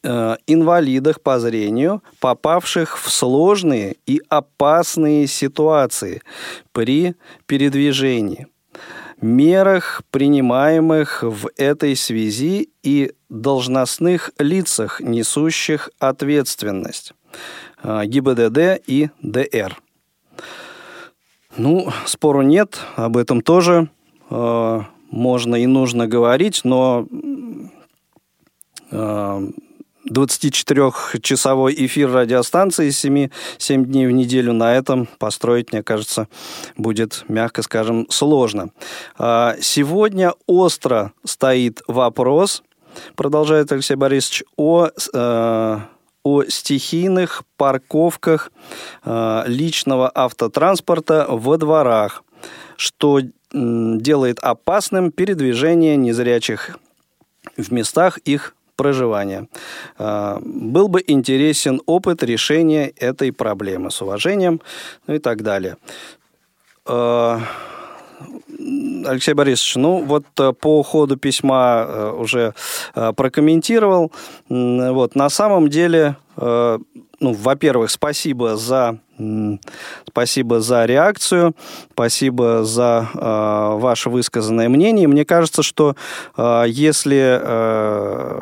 инвалидах 0.03 1.21
по 1.21 1.39
зрению, 1.39 2.01
попавших 2.19 2.97
в 2.97 3.09
сложные 3.11 3.97
и 4.07 4.21
опасные 4.29 5.27
ситуации 5.27 6.21
при 6.71 7.15
передвижении, 7.45 8.47
мерах, 9.21 10.01
принимаемых 10.09 11.23
в 11.23 11.49
этой 11.55 11.95
связи 11.95 12.69
и 12.83 13.13
должностных 13.29 14.31
лицах, 14.39 14.99
несущих 14.99 15.89
ответственность 15.99 17.13
э, 17.83 18.05
ГИБДД 18.05 18.81
и 18.87 19.09
ДР. 19.21 19.77
Ну, 21.57 21.89
спору 22.05 22.41
нет, 22.41 22.79
об 22.95 23.17
этом 23.17 23.41
тоже 23.41 23.89
э, 24.29 24.81
можно 25.11 25.55
и 25.55 25.65
нужно 25.67 26.07
говорить, 26.07 26.61
но 26.63 27.07
э, 28.89 29.47
24-часовой 30.11 31.73
эфир 31.77 32.11
радиостанции 32.11 32.89
7, 32.89 33.29
7 33.57 33.85
дней 33.85 34.07
в 34.07 34.11
неделю 34.11 34.53
на 34.53 34.75
этом 34.75 35.07
построить, 35.17 35.71
мне 35.71 35.83
кажется, 35.83 36.27
будет, 36.77 37.23
мягко 37.27 37.61
скажем, 37.61 38.07
сложно. 38.09 38.71
А, 39.17 39.55
сегодня 39.61 40.33
остро 40.47 41.13
стоит 41.23 41.81
вопрос, 41.87 42.63
продолжает 43.15 43.71
Алексей 43.71 43.95
Борисович, 43.95 44.43
о, 44.57 44.89
э, 45.13 45.77
о 46.23 46.43
стихийных 46.43 47.43
парковках 47.57 48.51
э, 49.03 49.43
личного 49.47 50.11
автотранспорта 50.13 51.25
во 51.29 51.57
дворах, 51.57 52.23
что 52.75 53.21
делает 53.53 54.39
опасным 54.39 55.11
передвижение 55.11 55.97
незрячих 55.97 56.77
в 57.57 57.71
местах 57.71 58.17
их 58.19 58.55
проживания. 58.81 59.47
А, 59.97 60.39
был 60.43 60.87
бы 60.87 61.03
интересен 61.05 61.81
опыт 61.85 62.23
решения 62.23 62.91
этой 62.97 63.31
проблемы 63.31 63.91
с 63.91 64.01
уважением 64.01 64.59
ну 65.07 65.13
и 65.13 65.19
так 65.19 65.43
далее. 65.43 65.75
А, 66.85 67.39
Алексей 69.05 69.33
Борисович, 69.33 69.75
ну 69.75 70.03
вот 70.03 70.25
э, 70.39 70.53
по 70.53 70.83
ходу 70.83 71.17
письма 71.17 71.85
э, 71.87 72.11
уже 72.11 72.53
э, 72.95 73.13
прокомментировал. 73.13 74.11
Вот 74.49 75.15
на 75.15 75.29
самом 75.29 75.69
деле, 75.69 76.15
ну, 77.21 77.33
во-первых, 77.33 77.89
спасибо 77.89 78.57
за 78.57 78.99
Спасибо 80.07 80.61
за 80.61 80.85
реакцию, 80.85 81.55
спасибо 81.93 82.63
за 82.63 83.07
э, 83.13 83.79
ваше 83.79 84.09
высказанное 84.09 84.67
мнение. 84.67 85.07
Мне 85.07 85.25
кажется, 85.25 85.61
что 85.61 85.95
э, 86.37 86.63
если 86.67 87.39
э, 87.39 88.41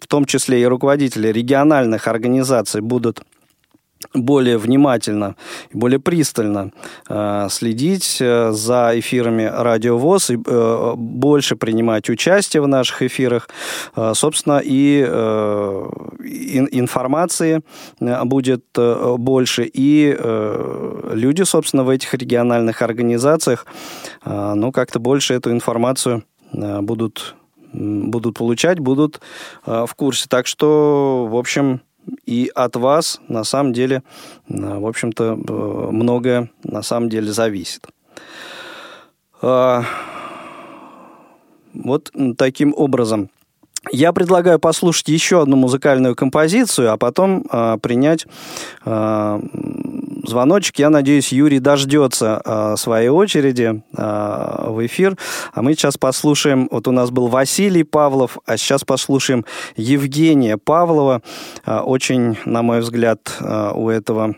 в 0.00 0.06
том 0.08 0.24
числе 0.24 0.62
и 0.62 0.64
руководители 0.64 1.28
региональных 1.28 2.08
организаций 2.08 2.80
будут 2.80 3.20
более 4.14 4.58
внимательно 4.58 5.36
и 5.70 5.76
более 5.76 5.98
пристально 5.98 6.72
э, 7.08 7.48
следить 7.50 8.18
э, 8.20 8.52
за 8.52 8.92
эфирами 8.94 9.50
Радио 9.52 9.98
ВОЗ 9.98 10.30
и 10.30 10.38
э, 10.44 10.92
больше 10.96 11.56
принимать 11.56 12.10
участие 12.10 12.62
в 12.62 12.68
наших 12.68 13.02
эфирах. 13.02 13.48
Э, 13.96 14.12
собственно, 14.14 14.60
и 14.62 15.04
э, 15.06 15.90
ин, 16.24 16.68
информации 16.70 17.62
э, 18.00 18.24
будет 18.24 18.64
э, 18.76 19.14
больше, 19.18 19.64
и 19.64 20.14
э, 20.18 21.10
люди, 21.14 21.42
собственно, 21.42 21.84
в 21.84 21.88
этих 21.88 22.14
региональных 22.14 22.82
организациях, 22.82 23.66
э, 24.24 24.54
ну, 24.54 24.72
как-то 24.72 24.98
больше 24.98 25.34
эту 25.34 25.50
информацию 25.50 26.24
э, 26.52 26.80
будут 26.80 27.34
будут 27.72 28.36
получать, 28.36 28.78
будут 28.78 29.20
э, 29.66 29.86
в 29.88 29.94
курсе. 29.94 30.26
Так 30.28 30.46
что, 30.46 31.26
в 31.30 31.36
общем, 31.36 31.80
и 32.26 32.50
от 32.54 32.76
вас, 32.76 33.20
на 33.28 33.44
самом 33.44 33.72
деле, 33.72 34.02
э, 34.48 34.78
в 34.78 34.86
общем-то, 34.86 35.24
э, 35.24 35.88
многое 35.90 36.50
на 36.64 36.82
самом 36.82 37.08
деле 37.08 37.32
зависит. 37.32 37.86
А, 39.40 39.84
вот 41.74 42.12
таким 42.36 42.74
образом. 42.76 43.30
Я 43.90 44.12
предлагаю 44.12 44.60
послушать 44.60 45.08
еще 45.08 45.42
одну 45.42 45.56
музыкальную 45.56 46.14
композицию, 46.14 46.92
а 46.92 46.96
потом 46.96 47.44
э, 47.50 47.78
принять 47.82 48.26
э, 48.84 49.40
звоночек. 50.22 50.78
Я 50.78 50.90
надеюсь, 50.90 51.32
Юрий 51.32 51.58
дождется 51.58 52.42
э, 52.44 52.76
своей 52.76 53.08
очереди 53.08 53.82
э, 53.96 54.64
в 54.68 54.86
эфир. 54.86 55.16
А 55.52 55.62
мы 55.62 55.74
сейчас 55.74 55.96
послушаем, 55.98 56.68
вот 56.70 56.88
у 56.88 56.92
нас 56.92 57.10
был 57.10 57.28
Василий 57.28 57.84
Павлов, 57.84 58.38
а 58.46 58.56
сейчас 58.56 58.84
послушаем 58.84 59.44
Евгения 59.76 60.56
Павлова. 60.56 61.22
Э, 61.66 61.78
очень, 61.78 62.38
на 62.44 62.62
мой 62.62 62.80
взгляд, 62.80 63.36
э, 63.40 63.72
у 63.74 63.88
этого 63.88 64.34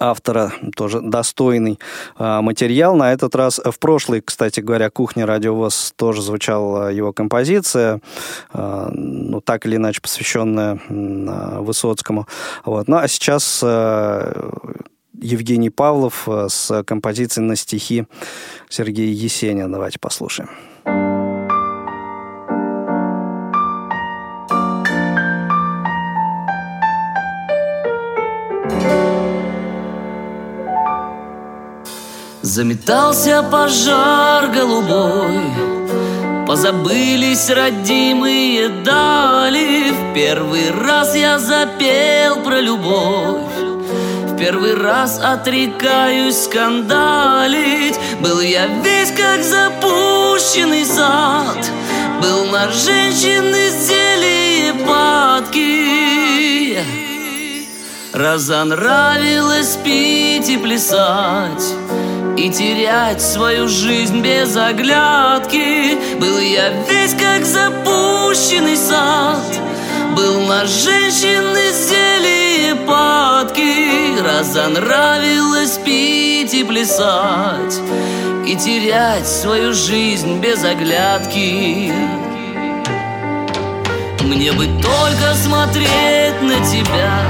автора 0.00 0.52
тоже 0.76 1.00
достойный 1.00 1.78
э, 2.18 2.40
материал. 2.40 2.96
На 2.96 3.12
этот 3.12 3.34
раз, 3.34 3.60
в 3.64 3.78
прошлой, 3.78 4.20
кстати 4.20 4.60
говоря, 4.60 4.90
«Кухня 4.90 5.26
радиовоз» 5.26 5.92
тоже 5.96 6.22
звучала 6.22 6.92
его 6.92 7.12
композиция, 7.12 8.00
э, 8.52 8.88
ну, 8.92 9.40
так 9.40 9.66
или 9.66 9.76
иначе 9.76 10.00
посвященная 10.00 10.80
э, 10.88 11.58
Высоцкому. 11.60 12.26
Вот. 12.64 12.88
Ну, 12.88 12.96
а 12.96 13.08
сейчас 13.08 13.64
Евгений 15.20 15.70
Павлов 15.70 16.28
э, 16.28 16.48
с 16.48 16.82
композицией 16.84 17.46
на 17.46 17.56
стихи 17.56 18.06
Сергея 18.68 19.12
Есенина. 19.12 19.70
Давайте 19.70 19.98
послушаем. 19.98 20.50
Заметался 32.42 33.42
пожар 33.42 34.50
голубой 34.50 35.42
Позабылись 36.46 37.50
родимые 37.50 38.68
дали 38.68 39.90
В 39.90 40.14
первый 40.14 40.70
раз 40.70 41.14
я 41.14 41.38
запел 41.38 42.42
про 42.42 42.60
любовь 42.60 43.57
первый 44.38 44.74
раз 44.74 45.20
отрекаюсь 45.22 46.44
скандалить. 46.44 47.98
Был 48.20 48.40
я 48.40 48.66
весь 48.82 49.10
как 49.10 49.42
запущенный 49.42 50.84
сад 50.84 51.58
Был 52.22 52.44
на 52.46 52.70
женщины 52.70 53.68
зелье 53.70 54.74
падки. 54.86 56.78
Разонравилось 58.12 59.76
пить 59.84 60.48
и 60.48 60.56
плясать 60.56 61.74
и 62.36 62.50
терять 62.50 63.20
свою 63.20 63.68
жизнь 63.68 64.20
без 64.20 64.56
оглядки. 64.56 65.98
Был 66.18 66.38
я 66.38 66.70
весь 66.88 67.14
как 67.14 67.44
запущенный 67.44 68.76
сад 68.76 69.42
Был 70.18 70.40
на 70.40 70.66
женщины 70.66 71.70
зелье 71.70 72.74
падки. 72.74 74.18
Разонравилось 74.20 75.78
пить 75.78 76.52
и 76.54 76.64
плясать. 76.64 77.80
И 78.44 78.56
терять 78.56 79.28
свою 79.28 79.72
жизнь 79.72 80.40
без 80.40 80.64
оглядки. 80.64 81.92
Мне 84.24 84.50
бы 84.50 84.66
только 84.82 85.34
смотреть 85.36 86.42
на 86.42 86.66
тебя. 86.66 87.22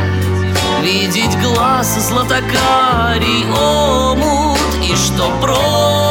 Видеть 0.80 1.38
глаз 1.42 1.94
златокарий 2.08 3.44
омут. 3.52 4.58
И 4.82 4.96
что 4.96 5.26
любя 5.42 6.07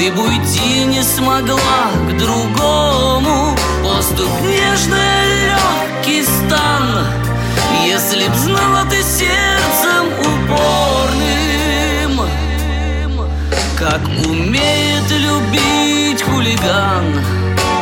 Ты 0.00 0.10
бы 0.12 0.22
уйти 0.22 0.86
не 0.86 1.02
смогла 1.02 1.90
к 2.08 2.16
другому. 2.16 3.54
Поступ 3.84 4.30
нежный, 4.40 5.50
легкий 5.50 6.22
стан. 6.22 7.04
Если 7.84 8.26
б 8.26 8.34
знала 8.34 8.86
ты 8.88 9.02
сердцем 9.02 10.06
упорным. 10.20 11.60
Как 13.78 14.00
умеет 14.26 15.10
любить 15.10 16.22
хулиган. 16.22 17.22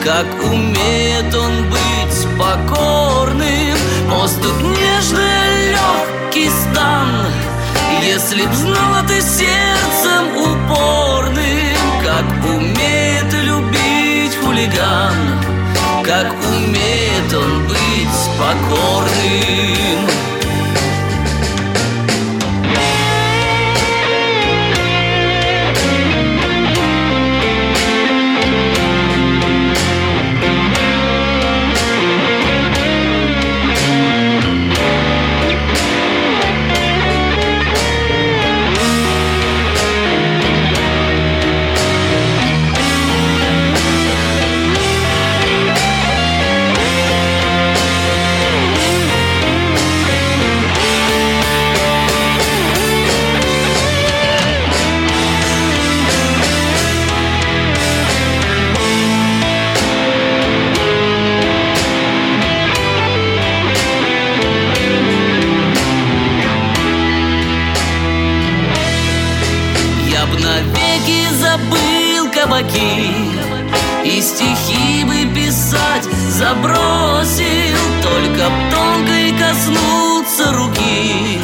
Как 0.03 0.27
умеет 0.43 1.33
он 1.37 1.71
быть 1.71 2.27
покорным. 2.37 3.79
Воздух 4.09 4.61
нежный, 4.61 5.71
легкий 5.71 6.51
стан. 6.51 7.27
Если 8.03 8.45
б 8.45 8.55
знала 8.55 9.05
ты 9.07 9.21
сердцем 9.21 10.37
упорным 10.37 11.38
Как 12.19 12.45
умеет 12.47 13.33
любить 13.33 14.35
хулиган 14.43 15.15
Как 16.03 16.33
умеет 16.33 17.33
он 17.33 17.69
быть 17.69 18.19
покорным 18.37 20.18
кабаки 72.59 73.13
И 74.05 74.21
стихи 74.21 75.05
бы 75.05 75.35
писать 75.35 76.05
забросил 76.31 77.79
Только 78.03 78.49
б 78.49 78.71
тонкой 78.71 79.33
коснуться 79.39 80.53
руки. 80.53 81.39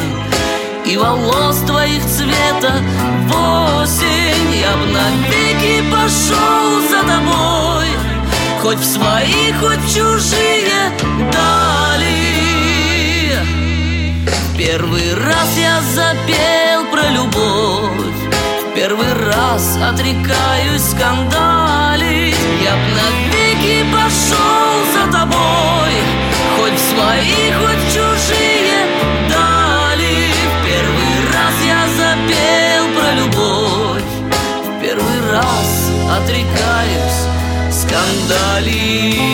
И 0.85 0.97
волос 0.97 1.57
твоих 1.65 2.03
цвета 2.05 2.81
в 3.27 3.81
осень 3.81 4.59
Я 4.59 4.75
б 4.77 4.85
навеки 4.91 5.83
пошел 5.91 6.81
за 6.89 7.01
тобой. 7.07 7.87
Хоть 8.61 8.79
в 8.79 8.85
свои, 8.85 9.51
хоть 9.59 9.79
в 9.79 9.95
чужие 9.95 10.91
дали. 11.31 12.15
Первый 14.57 15.13
раз 15.15 15.57
я 15.57 15.81
запел 15.93 16.85
про 16.91 17.09
любовь. 17.09 18.24
Первый 18.75 19.13
раз 19.13 19.77
отрекаюсь 19.77 20.81
скандалить. 20.81 22.35
Я 22.61 22.75
б 22.75 22.81
навеки 22.93 23.85
пошел 23.89 24.83
за 24.93 25.03
тобой 25.17 25.93
Хоть 26.57 26.73
в 26.73 26.79
свои, 26.89 27.53
хоть 27.53 27.83
в 27.83 27.87
чужие 27.93 28.79
дали. 29.29 30.15
Первый 30.65 31.15
раз 31.31 31.55
я 31.65 31.81
запел 31.95 32.83
про 32.99 33.09
любовь 33.13 34.07
Первый 34.81 35.19
раз 35.31 35.69
отрекаюсь 36.11 37.21
скандалить 37.71 39.25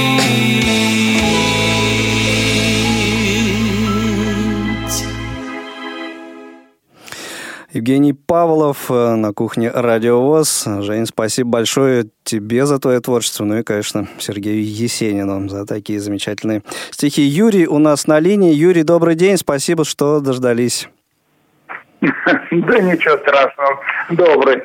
Евгений 7.74 8.12
Павлов 8.12 8.92
э, 8.92 9.16
на 9.16 9.32
кухне 9.32 9.72
Радио 9.74 10.22
ВОЗ. 10.22 10.68
Жень, 10.82 11.06
спасибо 11.06 11.52
большое 11.52 12.08
тебе 12.26 12.66
за 12.66 12.80
твое 12.80 13.00
творчество, 13.00 13.46
ну 13.46 13.60
и, 13.60 13.64
конечно, 13.64 14.08
Сергею 14.18 14.62
Есенину 14.62 15.48
за 15.48 15.66
такие 15.66 16.02
замечательные 16.02 16.64
стихи. 16.90 17.22
Юрий 17.22 17.68
у 17.68 17.78
нас 17.78 18.08
на 18.08 18.20
линии. 18.20 18.54
Юрий, 18.54 18.84
добрый 18.84 19.16
день, 19.16 19.38
спасибо, 19.38 19.86
что 19.86 20.20
дождались. 20.20 20.90
Да 22.52 22.80
ничего 22.80 23.18
страшного. 23.20 23.80
Добрый. 24.10 24.62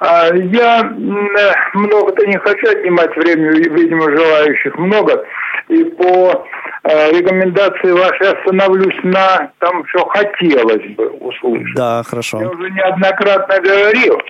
А, 0.00 0.34
Я 0.34 0.80
э, 0.80 1.52
много-то 1.74 2.26
не 2.26 2.38
хочу 2.38 2.70
отнимать 2.70 3.14
времени, 3.16 3.68
видимо, 3.68 4.10
желающих 4.10 4.78
много. 4.78 5.26
И 5.68 5.84
по 5.84 6.46
рекомендации 6.84 7.92
вашей 7.92 8.32
остановлюсь 8.32 8.98
на 9.04 9.50
том, 9.58 9.86
что 9.88 10.06
хотелось 10.06 10.86
бы 10.94 11.08
услышать. 11.08 11.74
Да, 11.74 11.98
Я 11.98 12.02
хорошо. 12.02 12.38
уже 12.38 12.70
неоднократно 12.70 13.60
говорил. 13.60 14.20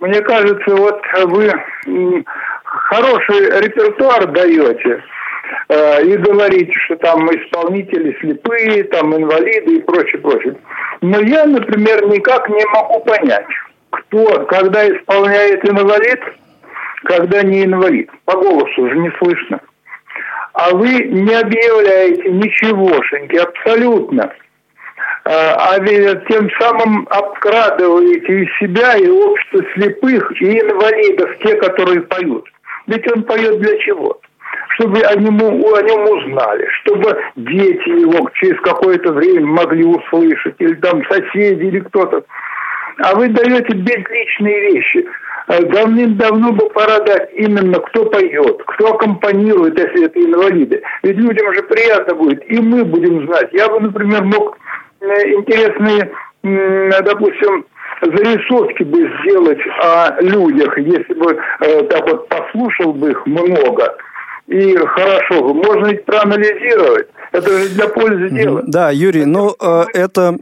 Мне 0.00 0.20
кажется, 0.22 0.74
вот 0.74 1.00
вы 1.26 1.52
хороший 2.64 3.60
репертуар 3.60 4.26
даете 4.32 5.02
э, 5.68 6.04
и 6.04 6.16
говорите, 6.16 6.72
что 6.86 6.96
там 6.96 7.28
исполнители 7.30 8.16
слепые, 8.20 8.84
там 8.84 9.14
инвалиды 9.14 9.76
и 9.76 9.82
прочее, 9.82 10.20
прочее. 10.20 10.56
Но 11.02 11.20
я, 11.20 11.44
например, 11.46 12.06
никак 12.08 12.48
не 12.48 12.64
могу 12.72 13.00
понять, 13.04 13.46
кто, 13.90 14.44
когда 14.46 14.88
исполняет 14.88 15.64
инвалид, 15.68 16.20
когда 17.04 17.42
не 17.42 17.64
инвалид. 17.64 18.10
По 18.24 18.34
голосу 18.36 18.82
уже 18.82 18.96
не 18.96 19.10
слышно. 19.18 19.60
А 20.54 20.70
вы 20.74 21.04
не 21.04 21.34
объявляете 21.34 22.30
ничегошеньки, 22.30 23.36
абсолютно. 23.36 24.32
А 25.24 25.76
а 25.76 25.78
тем 25.78 26.50
самым 26.60 27.06
обкрадываете 27.10 28.42
и 28.42 28.48
себя, 28.58 28.96
и 28.96 29.08
общество 29.08 29.60
слепых, 29.74 30.42
и 30.42 30.60
инвалидов, 30.60 31.30
те, 31.44 31.54
которые 31.56 32.02
поют. 32.02 32.44
Ведь 32.86 33.10
он 33.12 33.22
поет 33.22 33.60
для 33.60 33.78
чего? 33.78 34.20
Чтобы 34.70 35.00
о 35.00 35.14
нем, 35.14 35.36
о 35.40 35.82
нем 35.82 36.18
узнали, 36.18 36.68
чтобы 36.82 37.16
дети 37.36 37.88
его 37.88 38.28
через 38.34 38.58
какое-то 38.60 39.12
время 39.12 39.46
могли 39.46 39.84
услышать, 39.84 40.56
или 40.58 40.74
там 40.74 41.02
соседи, 41.08 41.64
или 41.64 41.80
кто-то. 41.80 42.24
А 42.98 43.14
вы 43.14 43.28
даете 43.28 43.74
безличные 43.74 44.72
вещи. 44.72 45.06
Э, 45.48 45.62
Давным-давно 45.62 46.52
бы 46.52 46.68
пора 46.70 47.00
дать 47.00 47.30
именно, 47.34 47.78
кто 47.80 48.04
поет, 48.06 48.62
кто 48.66 48.94
аккомпанирует, 48.94 49.78
если 49.78 50.06
это 50.06 50.20
инвалиды. 50.20 50.82
Ведь 51.02 51.16
людям 51.16 51.52
же 51.54 51.62
приятно 51.62 52.14
будет, 52.14 52.48
и 52.50 52.60
мы 52.60 52.84
будем 52.84 53.26
знать. 53.26 53.48
Я 53.52 53.68
бы, 53.68 53.80
например, 53.80 54.22
мог 54.24 54.58
интересные, 55.00 56.12
допустим, 56.42 57.66
зарисовки 58.02 58.82
бы 58.82 59.10
сделать 59.22 59.60
о 59.80 60.20
людях, 60.20 60.76
если 60.78 61.14
бы 61.14 61.38
э, 61.60 61.82
так 61.84 62.08
вот 62.08 62.28
послушал 62.28 62.92
бы 62.92 63.10
их 63.10 63.26
много 63.26 63.96
и 64.46 64.76
хорошо. 64.76 65.54
Можно 65.54 65.86
ведь 65.86 66.04
проанализировать. 66.04 67.08
Это 67.32 67.48
же 67.48 67.68
для 67.70 67.88
пользы 67.88 68.28
дела. 68.28 68.62
Да, 68.66 68.90
Юрий, 68.90 69.24
ну 69.24 69.54
э, 69.58 69.84
это... 69.94 70.36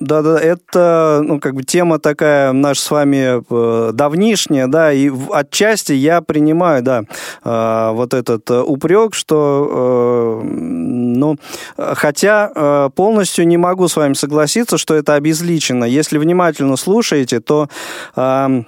Да, 0.00 0.22
да, 0.22 0.38
это, 0.40 1.20
ну, 1.22 1.38
как 1.40 1.54
бы 1.54 1.62
тема 1.62 1.98
такая 1.98 2.52
наша 2.52 2.80
с 2.80 2.90
вами 2.90 3.42
э, 3.48 3.92
давнишняя, 3.92 4.66
да, 4.66 4.92
и 4.92 5.08
в- 5.10 5.32
отчасти 5.32 5.92
я 5.92 6.20
принимаю, 6.22 6.82
да, 6.82 7.04
э, 7.44 7.90
вот 7.92 8.14
этот 8.14 8.50
э, 8.50 8.60
упрек, 8.60 9.14
что, 9.14 10.40
э, 10.42 10.46
ну, 10.46 11.36
хотя 11.76 12.50
э, 12.54 12.90
полностью 12.94 13.46
не 13.46 13.56
могу 13.58 13.88
с 13.88 13.96
вами 13.96 14.14
согласиться, 14.14 14.76
что 14.78 14.94
это 14.94 15.14
обезличено. 15.14 15.84
Если 15.84 16.18
внимательно 16.18 16.76
слушаете, 16.76 17.40
то 17.40 17.68
э, 18.16 18.62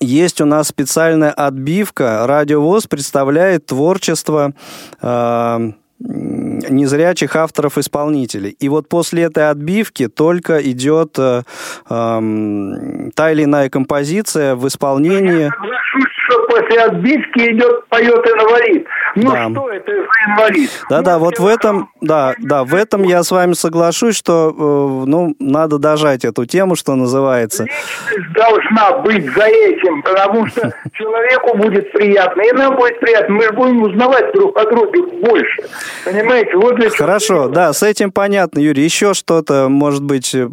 есть 0.00 0.40
у 0.40 0.44
нас 0.44 0.68
специальная 0.68 1.30
отбивка. 1.30 2.26
Радио 2.26 2.60
ВОЗ 2.60 2.86
представляет 2.86 3.66
творчество 3.66 4.52
э, 5.00 5.72
незрячих 6.00 7.34
авторов-исполнителей. 7.36 8.50
И 8.50 8.68
вот 8.68 8.88
после 8.88 9.24
этой 9.24 9.50
отбивки 9.50 10.08
только 10.08 10.58
идет 10.70 11.18
э, 11.18 11.42
эм, 11.90 13.10
та 13.14 13.32
или 13.32 13.44
иная 13.44 13.68
композиция 13.68 14.54
в 14.54 14.66
исполнении... 14.68 15.50
Что 16.28 16.46
после 16.46 16.82
отбивки 16.82 17.38
идет, 17.52 17.86
поет 17.88 18.26
инвалид. 18.26 18.86
Ну 19.16 19.30
Да. 19.32 19.48
что 19.50 19.70
это 19.70 19.92
за 19.92 20.32
инвалид? 20.32 20.70
Да-да, 20.90 21.18
Ну, 21.18 21.24
вот 21.24 21.38
в 21.38 21.46
этом, 21.46 21.88
да, 22.02 22.34
да, 22.38 22.64
в 22.64 22.74
этом 22.74 23.02
я 23.02 23.22
с 23.22 23.30
вами 23.30 23.54
соглашусь, 23.54 24.14
что, 24.16 24.50
э, 24.50 25.08
ну, 25.08 25.34
надо 25.38 25.78
дожать 25.78 26.26
эту 26.26 26.44
тему, 26.44 26.76
что 26.76 26.94
называется. 26.96 27.64
Личность 27.64 28.32
должна 28.34 28.98
быть 28.98 29.24
за 29.32 29.44
этим, 29.44 30.02
потому 30.02 30.46
что 30.48 30.70
человеку 30.92 31.56
будет 31.56 31.90
приятно, 31.92 32.42
и 32.42 32.52
нам 32.52 32.76
будет 32.76 33.00
приятно. 33.00 33.34
Мы 33.34 33.44
же 33.44 33.52
будем 33.52 33.82
узнавать 33.82 34.32
друг 34.34 34.56
о 34.58 34.64
друге 34.64 35.02
больше. 35.24 35.62
Понимаете? 36.04 36.56
Вот 36.56 36.76
для 36.76 36.90
Хорошо, 36.90 37.48
да, 37.48 37.72
с 37.72 37.82
этим 37.82 38.12
понятно, 38.12 38.58
Юрий. 38.58 38.82
Еще 38.82 39.14
что-то, 39.14 39.68
может 39.68 40.04
быть, 40.04 40.34
э, 40.34 40.48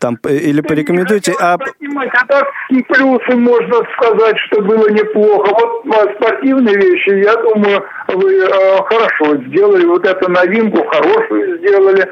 там, 0.00 0.18
э, 0.24 0.36
или 0.36 0.60
порекомендуйте. 0.62 1.34
А, 1.40 1.54
а 1.54 2.26
так 2.26 2.46
и 2.70 2.82
плюсы 2.82 3.36
можно 3.36 3.76
сказать, 3.96 4.36
что 4.46 4.62
было 4.62 4.88
неплохо. 4.88 5.52
Вот 5.52 5.86
а, 5.94 6.14
спортивные 6.14 6.74
вещи, 6.74 7.10
я 7.24 7.36
думаю, 7.36 7.84
вы 8.08 8.34
э, 8.34 8.82
хорошо 8.88 9.36
сделали. 9.46 9.84
Вот 9.84 10.06
эту 10.06 10.30
новинку 10.30 10.82
хорошую 10.84 11.58
сделали, 11.58 12.08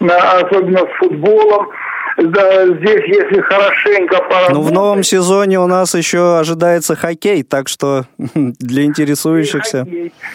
особенно 0.00 0.80
с 0.80 0.98
футболом. 0.98 1.68
Да, 2.18 2.66
здесь, 2.66 3.04
если 3.06 3.40
хорошенько 3.42 4.16
поработать... 4.16 4.50
ну, 4.50 4.62
в 4.62 4.72
новом 4.72 5.04
сезоне 5.04 5.60
у 5.60 5.68
нас 5.68 5.94
еще 5.94 6.38
ожидается 6.38 6.96
хоккей, 6.96 7.44
так 7.44 7.68
что 7.68 8.06
для 8.34 8.82
интересующихся... 8.82 9.86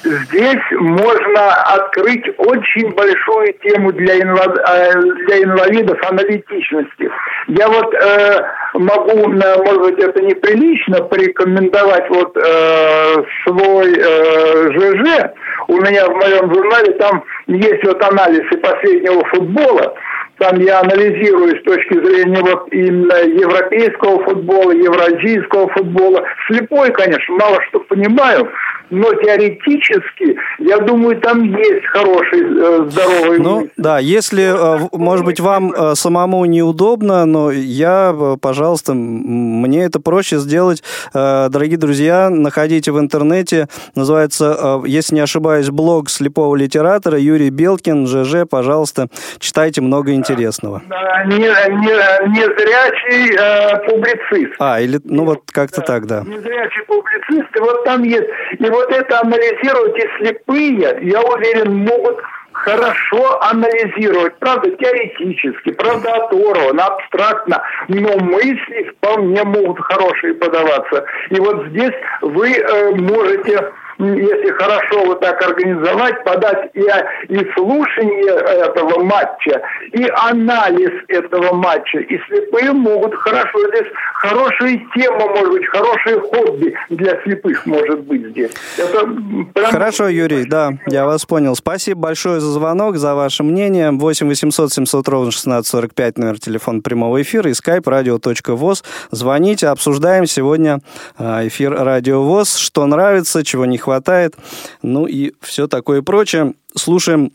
Здесь 0.03 0.63
можно 0.71 1.53
открыть 1.75 2.23
очень 2.37 2.89
большую 2.93 3.53
тему 3.63 3.91
для, 3.91 4.17
инва- 4.17 4.61
э, 4.65 4.93
для 5.27 5.43
инвалидов 5.43 5.99
аналитичности. 6.09 7.09
Я 7.47 7.67
вот 7.67 7.93
э, 7.93 8.41
могу, 8.75 9.27
может 9.27 9.81
быть, 9.81 9.99
это 9.99 10.21
неприлично, 10.21 11.03
порекомендовать 11.03 12.09
вот 12.09 12.37
э, 12.37 13.15
свой 13.45 13.93
э, 13.93 14.71
ЖЖ. 14.71 15.31
У 15.67 15.77
меня 15.81 16.07
в 16.07 16.15
моем 16.15 16.53
журнале 16.53 16.93
там 16.93 17.25
есть 17.47 17.83
вот 17.83 18.01
анализы 18.03 18.57
последнего 18.61 19.23
футбола. 19.25 19.93
Там 20.39 20.59
я 20.59 20.79
анализирую 20.79 21.59
с 21.59 21.63
точки 21.63 21.93
зрения 21.93 22.41
вот 22.41 22.67
именно 22.71 23.13
европейского 23.23 24.23
футбола, 24.23 24.71
евразийского 24.71 25.67
футбола. 25.69 26.25
Слепой, 26.47 26.91
конечно, 26.91 27.35
мало 27.35 27.61
что 27.69 27.79
понимаю, 27.81 28.51
но 28.89 29.13
теоретически, 29.13 30.37
я 30.59 30.79
думаю, 30.79 31.19
там 31.21 31.43
есть 31.43 31.85
хороший, 31.87 32.41
э, 32.41 32.89
здоровый 32.89 33.39
Ну, 33.39 33.59
мысль. 33.61 33.69
да, 33.77 33.99
если, 33.99 34.43
э, 34.85 34.87
может 34.91 35.25
быть, 35.25 35.39
вам 35.39 35.71
э, 35.71 35.95
самому 35.95 36.45
неудобно, 36.45 37.25
но 37.25 37.51
я, 37.51 38.13
э, 38.15 38.37
пожалуйста, 38.41 38.93
мне 38.93 39.85
это 39.85 39.99
проще 39.99 40.37
сделать. 40.37 40.83
Э, 41.13 41.47
Дорогие 41.49 41.77
друзья, 41.77 42.29
находите 42.29 42.91
в 42.91 42.99
интернете, 42.99 43.67
называется, 43.95 44.81
если 44.85 45.15
не 45.15 45.21
ошибаюсь, 45.21 45.69
блог 45.69 46.09
слепого 46.09 46.55
литератора 46.55 47.17
Юрий 47.19 47.49
Белкин, 47.49 48.07
ЖЖ, 48.07 48.47
пожалуйста, 48.49 49.07
читайте 49.39 49.81
много 49.81 50.13
интересного. 50.13 50.81
Да, 50.89 51.23
не, 51.25 51.37
не, 51.37 52.43
незрячий 52.53 53.35
э, 53.37 53.85
публицист. 53.89 54.55
А, 54.59 54.79
или, 54.81 54.99
ну 55.03 55.25
вот 55.25 55.41
как-то 55.51 55.81
так, 55.81 56.05
да. 56.07 56.21
Незрячий 56.25 56.83
публицист, 56.87 57.55
и 57.55 57.59
вот 57.59 57.83
там 57.83 58.03
есть. 58.03 58.27
И 58.59 58.65
вот 58.69 58.82
вот 58.83 58.91
это 58.97 59.21
анализировать 59.21 59.97
и 59.97 60.07
слепые, 60.17 60.99
я 61.01 61.21
уверен, 61.21 61.75
могут 61.75 62.19
хорошо 62.51 63.41
анализировать, 63.41 64.37
правда, 64.39 64.69
теоретически, 64.71 65.71
правда, 65.71 66.13
оторвано, 66.15 66.85
абстрактно, 66.85 67.63
но 67.87 68.17
мысли 68.19 68.91
вполне 68.97 69.43
могут 69.43 69.79
хорошие 69.81 70.35
подаваться. 70.35 71.05
И 71.29 71.39
вот 71.39 71.67
здесь 71.67 71.93
вы 72.21 72.51
э, 72.51 72.91
можете 72.95 73.71
если 73.99 74.51
хорошо 74.51 75.05
вот 75.05 75.19
так 75.19 75.41
организовать, 75.41 76.23
подать 76.23 76.69
и, 76.73 76.81
и 77.29 77.51
слушание 77.53 78.33
этого 78.33 79.03
матча, 79.03 79.61
и 79.91 80.07
анализ 80.15 80.91
этого 81.07 81.53
матча. 81.53 81.99
И 81.99 82.19
слепые 82.27 82.71
могут 82.71 83.13
хорошо 83.15 83.59
здесь, 83.69 83.87
хорошая 84.15 84.81
тема, 84.95 85.27
может 85.27 85.51
быть, 85.51 85.65
хорошее 85.67 86.19
хобби 86.19 86.73
для 86.89 87.21
слепых 87.23 87.65
может 87.65 88.01
быть 88.01 88.25
здесь. 88.29 88.51
Это 88.77 89.05
прям... 89.53 89.71
Хорошо, 89.71 90.07
Юрий, 90.07 90.45
да, 90.45 90.73
я 90.87 91.05
вас 91.05 91.25
понял. 91.25 91.55
Спасибо 91.55 92.01
большое 92.01 92.39
за 92.39 92.51
звонок, 92.51 92.97
за 92.97 93.15
ваше 93.15 93.43
мнение. 93.43 93.91
8 93.91 94.27
800 94.27 94.71
700 94.73 95.07
ровно 95.07 95.29
1645, 95.29 96.17
номер 96.17 96.39
телефона 96.39 96.81
прямого 96.81 97.21
эфира 97.21 97.49
и 97.49 97.53
skype 97.53 97.83
radio.voz. 97.83 98.83
Звоните, 99.11 99.67
обсуждаем 99.67 100.25
сегодня 100.25 100.79
а, 101.17 101.45
эфир 101.47 101.71
Радио 101.73 102.23
ВОЗ, 102.23 102.55
что 102.55 102.85
нравится, 102.85 103.43
чего 103.43 103.65
не 103.65 103.77
хватает, 103.83 104.35
ну 104.81 105.05
и 105.05 105.33
все 105.41 105.67
такое 105.67 106.01
прочее. 106.01 106.53
Слушаем 106.75 107.31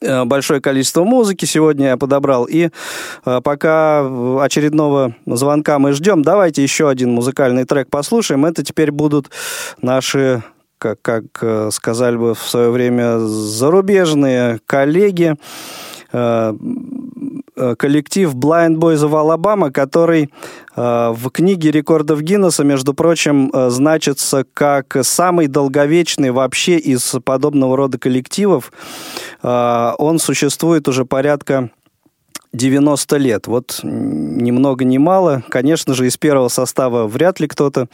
э, 0.00 0.24
большое 0.24 0.60
количество 0.60 1.04
музыки 1.04 1.44
сегодня 1.44 1.88
я 1.88 1.96
подобрал. 1.96 2.44
И 2.44 2.68
э, 3.24 3.40
пока 3.42 4.00
очередного 4.42 5.14
звонка 5.26 5.78
мы 5.78 5.92
ждем, 5.92 6.22
давайте 6.22 6.62
еще 6.62 6.88
один 6.88 7.12
музыкальный 7.12 7.64
трек 7.64 7.88
послушаем. 7.88 8.44
Это 8.44 8.62
теперь 8.62 8.90
будут 8.90 9.30
наши, 9.80 10.42
как, 10.78 11.00
как 11.00 11.24
э, 11.40 11.70
сказали 11.72 12.16
бы 12.16 12.34
в 12.34 12.42
свое 12.42 12.70
время, 12.70 13.18
зарубежные 13.18 14.60
коллеги. 14.66 15.36
Э, 17.54 17.74
коллектив 17.76 18.34
Blind 18.34 18.76
Boys 18.76 19.02
of 19.04 19.12
Alabama, 19.12 19.70
который 19.70 20.30
э, 20.74 21.12
в 21.14 21.30
книге 21.30 21.70
рекордов 21.70 22.22
Гиннесса, 22.22 22.64
между 22.64 22.94
прочим, 22.94 23.50
э, 23.52 23.68
значится 23.68 24.46
как 24.54 24.96
самый 25.02 25.48
долговечный 25.48 26.30
вообще 26.30 26.78
из 26.78 27.14
подобного 27.24 27.76
рода 27.76 27.98
коллективов. 27.98 28.72
Он 29.42 30.18
существует 30.18 30.88
уже 30.88 31.04
порядка 31.04 31.70
90 32.52 33.16
лет. 33.16 33.46
Вот 33.46 33.80
ни 33.82 34.50
много 34.50 34.84
ни 34.84 34.98
мало. 34.98 35.42
Конечно 35.48 35.94
же, 35.94 36.06
из 36.06 36.18
первого 36.18 36.48
состава 36.48 37.06
вряд 37.06 37.40
ли 37.40 37.48
кто-то 37.48 37.88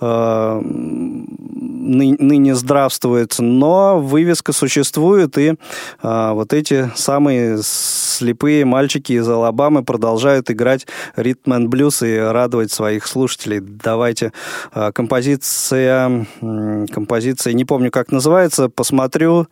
э, 0.00 0.60
ны, 0.62 2.16
ныне 2.18 2.54
здравствует, 2.54 3.36
но 3.38 4.00
вывеска 4.00 4.52
существует, 4.52 5.36
и 5.36 5.54
э, 6.02 6.30
вот 6.32 6.54
эти 6.54 6.90
самые 6.94 7.58
слепые 7.62 8.64
мальчики 8.64 9.12
из 9.12 9.28
Алабамы 9.28 9.84
продолжают 9.84 10.50
играть 10.50 10.86
ритм 11.16 11.52
and 11.52 11.68
блюз 11.68 12.02
и 12.02 12.16
радовать 12.16 12.72
своих 12.72 13.06
слушателей. 13.06 13.60
Давайте 13.60 14.32
э, 14.74 14.90
композиция, 14.92 16.26
э, 16.40 16.86
композиция, 16.90 17.52
не 17.52 17.66
помню, 17.66 17.90
как 17.90 18.10
называется, 18.10 18.70
посмотрю 18.70 19.48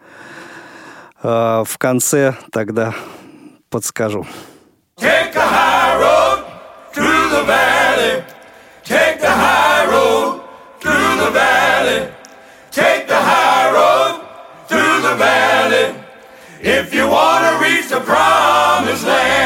э, 1.22 1.64
в 1.66 1.78
конце 1.78 2.36
тогда 2.52 2.94
подскажу. 3.69 4.25
Take 4.97 5.33
the 5.33 5.41
high 5.41 5.97
road 5.99 6.45
through 6.93 7.29
the 7.29 7.43
valley. 7.43 8.23
Take 8.83 9.19
the 9.19 9.29
high 9.29 9.85
road 9.89 10.41
through 10.79 11.15
the 11.23 11.31
valley. 11.31 12.11
Take 12.71 13.07
the 13.07 13.15
high 13.15 13.71
road 13.71 14.21
through 14.67 15.01
the 15.01 15.15
valley. 15.15 15.95
If 16.61 16.93
you 16.93 17.07
want 17.07 17.41
to 17.45 17.53
reach 17.65 17.89
the 17.89 18.01
promised 18.01 19.05
land. 19.05 19.44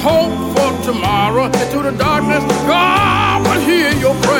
Hope 0.00 0.32
for 0.56 0.70
tomorrow. 0.84 1.44
Into 1.46 1.82
the 1.82 1.92
darkness, 1.92 2.44
God 2.66 3.46
will 3.46 3.60
hear 3.60 3.92
your 3.92 4.14
prayer. 4.22 4.39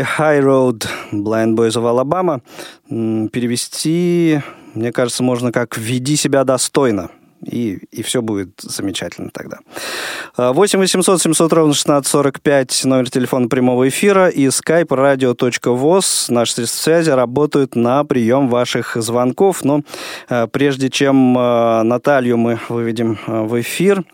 High 0.00 0.40
Road 0.40 0.86
Blind 1.12 1.54
Boys 1.54 1.76
of 1.76 1.84
Alabama 1.84 2.40
перевести, 2.88 4.40
мне 4.74 4.92
кажется, 4.92 5.22
можно 5.22 5.52
как 5.52 5.76
«Веди 5.76 6.16
себя 6.16 6.44
достойно» 6.44 7.10
и, 7.44 7.78
и 7.90 8.02
все 8.02 8.22
будет 8.22 8.60
замечательно 8.60 9.30
тогда. 9.32 9.58
8 10.36 10.78
800 10.78 11.22
700 11.22 11.52
ровно 11.52 11.72
1645, 11.72 12.84
номер 12.84 13.10
телефона 13.10 13.48
прямого 13.48 13.88
эфира 13.88 14.28
и 14.28 14.46
skype 14.46 14.88
radio.voz. 14.88 16.32
Наши 16.32 16.54
средства 16.54 16.82
связи 16.82 17.10
работают 17.10 17.76
на 17.76 18.04
прием 18.04 18.48
ваших 18.48 18.96
звонков. 18.96 19.64
Но 19.64 19.82
э, 20.28 20.46
прежде 20.48 20.90
чем 20.90 21.36
э, 21.38 21.82
Наталью 21.82 22.36
мы 22.38 22.58
выведем 22.68 23.18
э, 23.26 23.42
в 23.42 23.60
эфир, 23.60 24.04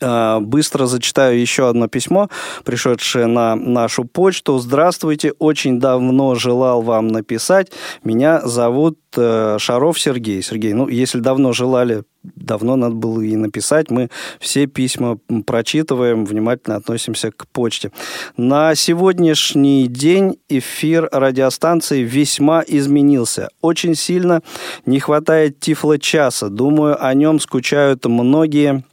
Быстро 0.00 0.86
зачитаю 0.86 1.38
еще 1.40 1.68
одно 1.68 1.88
письмо, 1.88 2.28
пришедшее 2.64 3.26
на 3.26 3.54
нашу 3.54 4.04
почту. 4.04 4.58
Здравствуйте, 4.58 5.32
очень 5.38 5.78
давно 5.78 6.34
желал 6.34 6.82
вам 6.82 7.08
написать. 7.08 7.70
Меня 8.02 8.40
зовут 8.40 8.98
Шаров 9.14 10.00
Сергей. 10.00 10.42
Сергей, 10.42 10.72
ну, 10.72 10.88
если 10.88 11.20
давно 11.20 11.52
желали 11.52 12.04
давно 12.22 12.76
надо 12.76 12.94
было 12.94 13.20
и 13.20 13.36
написать. 13.36 13.90
Мы 13.90 14.10
все 14.38 14.66
письма 14.66 15.18
прочитываем, 15.46 16.24
внимательно 16.24 16.76
относимся 16.76 17.30
к 17.30 17.46
почте. 17.48 17.92
На 18.36 18.74
сегодняшний 18.74 19.86
день 19.86 20.38
эфир 20.48 21.08
радиостанции 21.10 22.02
весьма 22.02 22.62
изменился. 22.66 23.48
Очень 23.60 23.94
сильно 23.94 24.42
не 24.86 25.00
хватает 25.00 25.60
тифло-часа. 25.60 26.48
Думаю, 26.48 27.02
о 27.02 27.14
нем 27.14 27.40
скучают 27.40 28.04
многие 28.04 28.84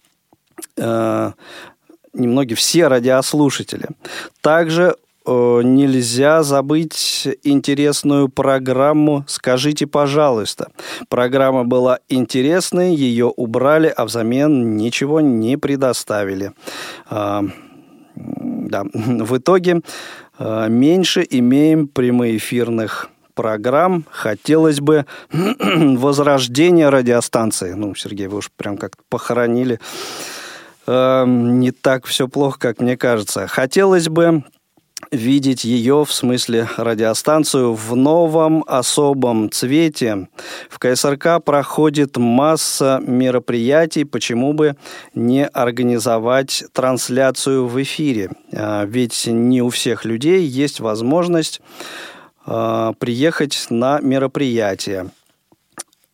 э, 0.77 1.31
немногие, 2.13 2.55
все 2.55 2.87
радиослушатели. 2.87 3.87
Также 4.41 4.95
Э, 5.27 5.61
нельзя 5.61 6.41
забыть 6.41 7.27
интересную 7.43 8.29
программу 8.29 9.25
«Скажите, 9.27 9.85
пожалуйста». 9.85 10.71
Программа 11.09 11.65
была 11.65 11.99
интересной, 12.07 12.95
ее 12.95 13.25
убрали, 13.25 13.93
а 13.95 14.05
взамен 14.05 14.77
ничего 14.77 15.19
не 15.19 15.57
предоставили. 15.57 16.53
А, 17.09 17.43
да. 18.15 18.85
В 18.93 19.37
итоге 19.37 19.81
а, 20.39 20.67
меньше 20.67 21.27
имеем 21.29 21.89
прямоэфирных 21.89 23.09
программ. 23.35 24.05
Хотелось 24.09 24.79
бы 24.79 25.05
возрождения 25.33 26.89
радиостанции. 26.89 27.73
Ну, 27.73 27.95
Сергей, 27.95 28.27
вы 28.27 28.37
уж 28.37 28.49
прям 28.55 28.77
как 28.77 28.93
похоронили. 29.09 29.81
А, 30.87 31.25
не 31.25 31.71
так 31.71 32.05
все 32.05 32.27
плохо, 32.27 32.57
как 32.59 32.79
мне 32.81 32.97
кажется. 32.97 33.47
Хотелось 33.47 34.09
бы 34.09 34.43
видеть 35.11 35.63
ее, 35.63 36.05
в 36.05 36.11
смысле 36.11 36.67
радиостанцию, 36.77 37.73
в 37.73 37.95
новом 37.95 38.63
особом 38.67 39.51
цвете. 39.51 40.27
В 40.69 40.79
КСРК 40.79 41.43
проходит 41.43 42.17
масса 42.17 42.99
мероприятий, 43.05 44.05
почему 44.05 44.53
бы 44.53 44.75
не 45.13 45.45
организовать 45.45 46.65
трансляцию 46.73 47.67
в 47.67 47.81
эфире? 47.81 48.31
А, 48.53 48.85
ведь 48.85 49.27
не 49.27 49.61
у 49.61 49.69
всех 49.69 50.03
людей 50.03 50.43
есть 50.43 50.79
возможность 50.79 51.61
а, 52.45 52.93
приехать 52.93 53.67
на 53.69 53.99
мероприятие. 53.99 55.11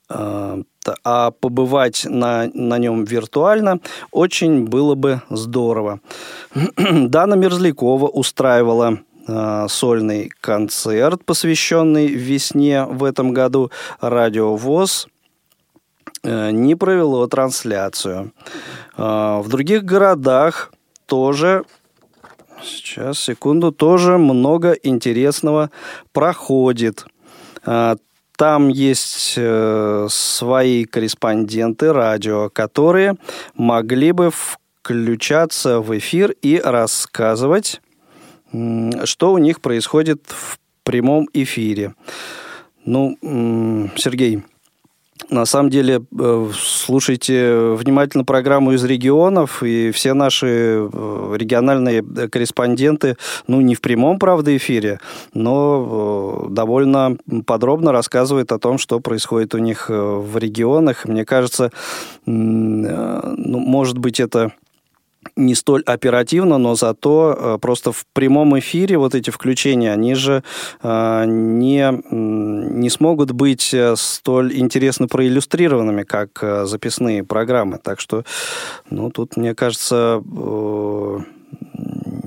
А, 0.10 0.60
а 1.04 1.32
побывать 1.32 2.06
на, 2.06 2.50
на 2.54 2.78
нем 2.78 3.06
виртуально 3.06 3.80
очень 4.12 4.66
было 4.66 4.96
бы 4.96 5.22
здорово. 5.30 6.02
Дана 6.78 7.36
Мерзлякова 7.36 8.08
устраивала 8.08 9.00
э, 9.28 9.66
сольный 9.70 10.30
концерт, 10.42 11.24
посвященный 11.26 12.08
весне 12.08 12.84
в 12.84 13.04
этом 13.06 13.34
году. 13.34 13.72
Радио 14.02 14.56
ВОЗ 14.56 15.08
э, 16.24 16.52
не 16.52 16.76
провело 16.76 17.26
трансляцию. 17.28 18.34
Э, 18.98 19.40
в 19.42 19.48
других 19.48 19.84
городах 19.84 20.74
тоже 21.06 21.64
Сейчас, 22.62 23.20
секунду, 23.20 23.74
тоже 23.74 24.18
много 24.18 24.72
интересного 24.72 25.70
проходит. 26.14 27.06
Там 28.38 28.68
есть 28.68 29.36
э, 29.38 30.08
свои 30.10 30.86
корреспонденты 30.86 31.94
радио, 31.94 32.50
которые 32.50 33.16
могли 33.56 34.12
бы 34.12 34.32
включаться 34.32 35.80
в 35.80 35.98
эфир 35.98 36.36
и 36.42 36.60
рассказывать, 36.60 37.82
что 39.06 39.34
у 39.34 39.38
них 39.38 39.62
происходит 39.62 40.24
в 40.28 40.60
прямом 40.84 41.30
эфире. 41.34 41.94
Ну, 42.86 43.18
Сергей, 43.96 44.44
на 45.30 45.46
самом 45.46 45.70
деле, 45.70 46.02
э, 46.20 46.50
слушайте 46.56 47.74
внимательно 47.74 48.24
программу 48.24 48.74
из 48.74 48.84
регионов, 48.84 49.64
и 49.64 49.92
все 49.92 50.14
наши 50.14 50.48
э, 50.48 51.36
региональные 51.38 52.04
корреспонденты, 52.30 53.18
ну, 53.48 53.62
не 53.62 53.76
в 53.76 53.82
прямом, 53.82 54.20
правда, 54.20 54.56
эфире, 54.58 55.00
но 55.34 56.46
э, 56.48 56.54
довольно 56.54 57.18
подробно 57.46 57.92
рассказывают 57.92 58.52
о 58.52 58.60
том, 58.60 58.78
что 58.78 59.00
происходит 59.00 59.56
у 59.56 59.60
них 59.60 59.90
в 59.90 60.38
регионах. 60.38 61.06
Мне 61.06 61.26
кажется, 61.26 61.72
ну, 62.26 63.60
может 63.60 63.98
быть, 63.98 64.20
это 64.20 64.52
не 65.36 65.56
столь 65.56 65.84
оперативно, 65.86 66.58
но 66.58 66.76
зато 66.76 67.36
э, 67.38 67.58
просто 67.60 67.92
в 67.92 68.06
прямом 68.14 68.58
эфире 68.60 68.98
вот 68.98 69.16
эти 69.16 69.30
включения, 69.30 69.92
они 69.92 70.16
же 70.16 70.44
э, 70.82 71.26
не, 71.28 72.02
не 72.12 72.90
смогут 72.90 73.32
быть 73.32 73.74
э, 73.74 73.96
столь 73.98 74.54
интересно 74.58 75.08
проиллюстрированными, 75.08 76.04
как 76.04 76.44
записные 76.64 77.24
программы. 77.24 77.80
Так 77.82 78.00
что, 78.00 78.24
ну, 78.90 79.10
тут, 79.10 79.38
мне 79.38 79.56
кажется, 79.56 80.22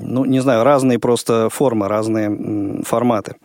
ну, 0.06 0.24
не 0.24 0.40
знаю, 0.40 0.64
разные 0.64 0.98
просто 0.98 1.48
формы, 1.50 1.88
разные 1.88 2.82
форматы. 2.84 3.36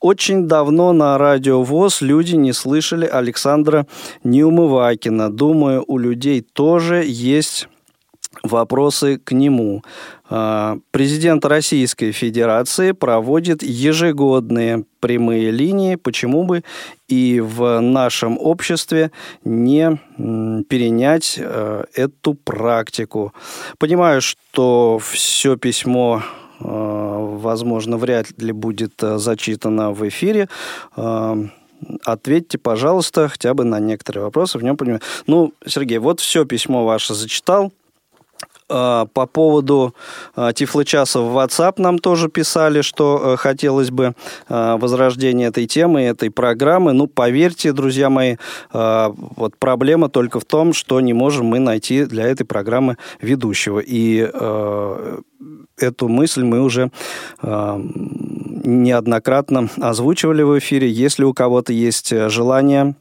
Очень 0.00 0.46
давно 0.46 0.92
на 0.92 1.18
радио 1.18 1.62
ВОЗ 1.62 2.02
люди 2.02 2.36
не 2.36 2.52
слышали 2.52 3.06
Александра 3.06 3.86
Неумывакина. 4.22 5.30
Думаю, 5.30 5.84
у 5.86 5.98
людей 5.98 6.40
тоже 6.40 7.04
есть 7.06 7.68
вопросы 8.44 9.18
к 9.18 9.32
нему. 9.32 9.82
А, 10.28 10.78
президент 10.90 11.44
Российской 11.44 12.12
Федерации 12.12 12.92
проводит 12.92 13.62
ежегодные 13.62 14.84
прямые 15.00 15.50
линии, 15.50 15.96
почему 15.96 16.44
бы 16.44 16.62
и 17.08 17.40
в 17.40 17.80
нашем 17.80 18.38
обществе 18.38 19.10
не 19.44 19.98
перенять 20.16 21.36
э, 21.38 21.84
эту 21.94 22.34
практику. 22.34 23.32
Понимаю, 23.78 24.22
что 24.22 24.98
все 24.98 25.56
письмо 25.56 26.22
э, 26.60 26.64
возможно, 26.64 27.98
вряд 27.98 28.26
ли 28.38 28.52
будет 28.52 29.02
э, 29.02 29.18
зачитано 29.18 29.92
в 29.92 30.08
эфире. 30.08 30.48
Ответьте, 32.04 32.56
пожалуйста, 32.56 33.28
хотя 33.28 33.52
бы 33.52 33.64
на 33.64 33.78
некоторые 33.78 34.24
вопросы 34.24 34.58
в 34.58 34.62
нем 34.62 34.76
понимаю. 34.76 35.00
Ну, 35.26 35.52
Сергей, 35.66 35.98
вот 35.98 36.20
все 36.20 36.46
письмо 36.46 36.86
ваше 36.86 37.12
зачитал. 37.12 37.72
А, 38.74 39.06
по 39.06 39.26
поводу 39.26 39.94
а, 40.34 40.52
Тифлочаса 40.52 41.20
в 41.20 41.38
WhatsApp 41.38 41.74
нам 41.76 42.00
тоже 42.00 42.28
писали, 42.28 42.80
что 42.80 43.20
э, 43.22 43.36
хотелось 43.36 43.92
бы 43.92 44.14
а, 44.48 44.76
возрождения 44.78 45.46
этой 45.46 45.66
темы, 45.66 46.02
этой 46.02 46.28
программы. 46.30 46.92
Ну, 46.92 47.06
поверьте, 47.06 47.72
друзья 47.72 48.10
мои, 48.10 48.36
вот 48.72 49.56
проблема 49.58 50.08
только 50.08 50.40
в 50.40 50.44
том, 50.44 50.72
что 50.72 51.00
не 51.00 51.12
можем 51.12 51.46
мы 51.46 51.60
найти 51.60 52.04
для 52.04 52.26
этой 52.26 52.44
программы 52.44 52.96
ведущего. 53.20 53.80
И 53.84 54.28
эту 55.78 56.08
мысль 56.08 56.42
мы 56.42 56.60
уже 56.60 56.90
неоднократно 57.42 59.68
озвучивали 59.80 60.42
в 60.42 60.58
эфире. 60.58 60.90
Если 60.90 61.22
у 61.24 61.32
кого-то 61.32 61.72
есть 61.72 62.12
желание 62.30 62.96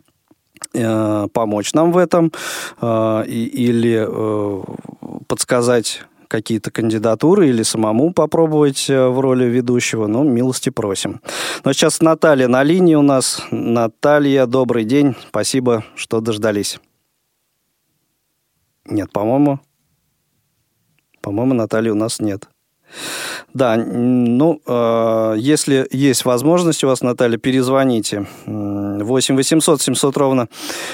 Э, 0.74 1.28
помочь 1.32 1.74
нам 1.74 1.92
в 1.92 1.98
этом 1.98 2.32
э, 2.82 3.24
или 3.28 4.06
э, 4.08 4.64
подсказать 5.34 6.04
какие-то 6.28 6.70
кандидатуры 6.70 7.50
или 7.50 7.64
самому 7.64 8.14
попробовать 8.14 8.88
в 8.88 9.20
роли 9.20 9.46
ведущего, 9.46 10.06
ну, 10.06 10.24
милости 10.24 10.70
просим. 10.70 11.22
Но 11.64 11.74
сейчас 11.74 12.02
Наталья 12.02 12.48
на 12.48 12.62
линии 12.62 12.94
у 12.94 13.02
нас. 13.02 13.42
Наталья, 13.50 14.46
добрый 14.46 14.84
день. 14.84 15.16
Спасибо, 15.28 15.86
что 15.96 16.22
дождались. 16.22 16.80
Нет, 18.86 19.12
по-моему, 19.12 19.60
по-моему, 21.20 21.56
Натальи 21.56 21.90
у 21.90 21.96
нас 21.96 22.20
нет. 22.20 22.48
Да, 23.54 23.76
ну, 23.78 24.62
э, 24.66 25.36
если 25.38 25.88
есть 25.92 26.26
возможность 26.26 26.84
у 26.84 26.88
вас, 26.88 27.02
Наталья, 27.02 27.38
перезвоните. 27.38 28.26
8 28.46 29.36
800 29.36 29.82
700 29.82 30.18
ровно 30.18 30.48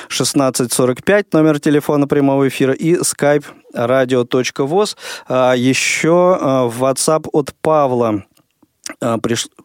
1645, 0.07 1.33
номер 1.33 1.59
телефона 1.59 2.07
прямого 2.07 2.47
эфира, 2.47 2.73
и 2.73 2.95
skype 2.95 3.45
radio.voz. 3.73 4.97
А 5.27 5.53
еще 5.53 6.37
э, 6.39 6.67
в 6.67 6.83
WhatsApp 6.83 7.27
от 7.31 7.53
Павла 7.61 8.23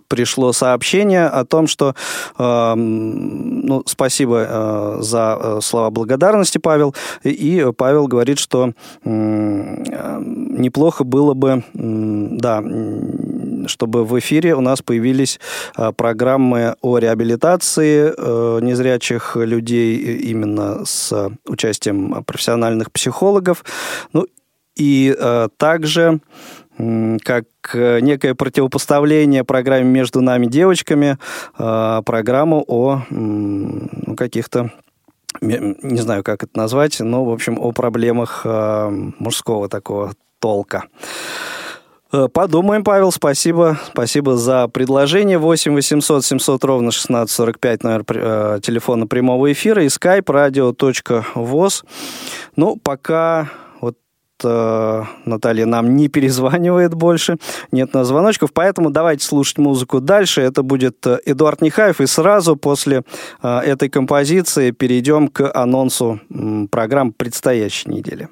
пришло 0.08 0.52
сообщение 0.52 1.26
о 1.26 1.44
том, 1.44 1.66
что 1.66 1.94
э, 2.38 2.74
ну, 2.76 3.82
спасибо 3.86 4.46
э, 4.48 4.96
за 5.00 5.38
э, 5.40 5.58
слова 5.62 5.90
благодарности, 5.90 6.58
Павел. 6.58 6.94
И, 7.22 7.30
и 7.30 7.72
Павел 7.72 8.06
говорит, 8.06 8.38
что 8.38 8.72
э, 9.04 9.08
неплохо 9.08 11.04
было 11.04 11.34
бы, 11.34 11.62
э, 11.62 11.62
да, 11.74 12.62
чтобы 13.66 14.04
в 14.04 14.18
эфире 14.18 14.54
у 14.54 14.60
нас 14.60 14.82
появились 14.82 15.40
э, 15.76 15.92
программы 15.92 16.76
о 16.80 16.98
реабилитации 16.98 18.12
э, 18.16 18.58
незрячих 18.60 19.36
людей 19.36 19.96
именно 20.18 20.84
с 20.84 21.30
участием 21.46 22.24
профессиональных 22.24 22.92
психологов. 22.92 23.64
Ну 24.12 24.26
и 24.76 25.14
э, 25.16 25.48
также 25.56 26.20
как 26.76 27.44
э, 27.72 28.00
некое 28.00 28.34
противопоставление 28.34 29.44
программе 29.44 29.84
«Между 29.84 30.20
нами 30.20 30.46
девочками», 30.46 31.18
э, 31.58 32.02
программу 32.04 32.64
о 32.66 33.02
каких-то 34.16 34.72
не 35.40 35.98
знаю, 35.98 36.22
как 36.22 36.44
это 36.44 36.56
назвать, 36.56 37.00
но, 37.00 37.24
в 37.24 37.32
общем, 37.32 37.58
о 37.58 37.72
проблемах 37.72 38.42
э, 38.44 38.88
мужского 39.18 39.68
такого 39.68 40.12
толка. 40.38 40.84
Подумаем, 42.32 42.84
Павел, 42.84 43.10
спасибо. 43.10 43.76
Спасибо 43.88 44.36
за 44.36 44.68
предложение. 44.68 45.36
8 45.36 45.74
800 45.74 46.24
700 46.24 46.64
ровно 46.64 46.90
1645, 46.90 47.82
номер 47.82 48.60
телефона 48.60 49.08
прямого 49.08 49.50
эфира 49.50 49.82
и 49.82 49.88
skype 49.88 50.26
radio.voz. 50.26 51.84
Ну, 52.54 52.76
пока 52.76 53.50
э, 53.50 53.63
Наталья 54.42 55.66
нам 55.66 55.96
не 55.96 56.08
перезванивает 56.08 56.94
больше, 56.94 57.36
нет 57.72 57.94
на 57.94 58.04
звоночков, 58.04 58.52
поэтому 58.52 58.90
давайте 58.90 59.24
слушать 59.24 59.58
музыку 59.58 60.00
дальше. 60.00 60.40
Это 60.40 60.62
будет 60.62 61.06
э, 61.06 61.18
Эдуард 61.24 61.62
Нехаев, 61.62 62.00
и 62.00 62.06
сразу 62.06 62.56
после 62.56 63.02
э, 63.42 63.58
этой 63.58 63.88
композиции 63.88 64.70
перейдем 64.70 65.28
к 65.28 65.50
анонсу 65.54 66.20
программ 66.70 67.12
предстоящей 67.12 67.90
недели. 67.90 68.28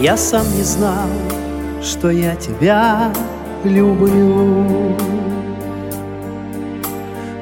Я 0.00 0.16
сам 0.16 0.46
не 0.56 0.62
знал, 0.62 1.10
что 1.82 2.08
я 2.08 2.34
тебя 2.34 3.12
люблю. 3.64 4.96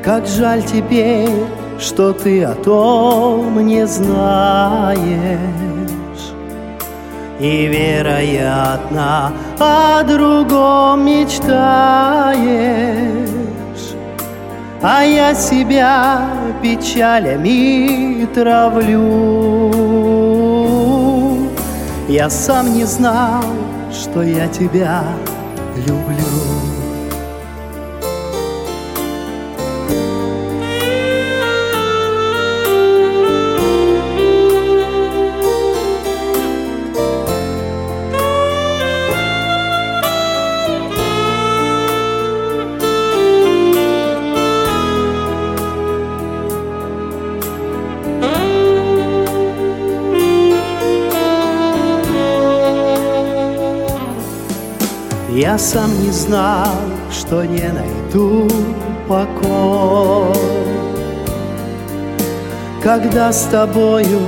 Как 0.03 0.27
жаль 0.27 0.65
теперь, 0.65 1.47
что 1.79 2.13
ты 2.13 2.43
о 2.43 2.57
том 2.57 3.65
не 3.65 3.87
знаешь. 3.87 4.99
И, 7.39 7.67
вероятно, 7.67 9.31
о 9.61 10.03
другом 10.03 11.07
мечтаешь. 11.07 11.47
А 14.83 15.05
я 15.05 15.33
себя 15.33 16.29
печалями 16.61 18.27
травлю 18.35 19.98
я 22.09 22.31
сам 22.31 22.73
не 22.73 22.85
знал, 22.85 23.45
что 23.93 24.23
я 24.23 24.49
тебя 24.49 25.05
люблю. 25.87 26.78
Я 55.49 55.57
сам 55.57 55.89
не 56.03 56.11
знал, 56.11 56.77
что 57.11 57.43
не 57.43 57.69
найду 57.69 58.47
покой. 59.09 60.37
Когда 62.83 63.33
с 63.33 63.45
тобою 63.45 64.21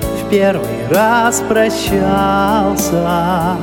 в 0.00 0.30
первый 0.30 0.86
раз 0.92 1.42
прощался 1.48 3.56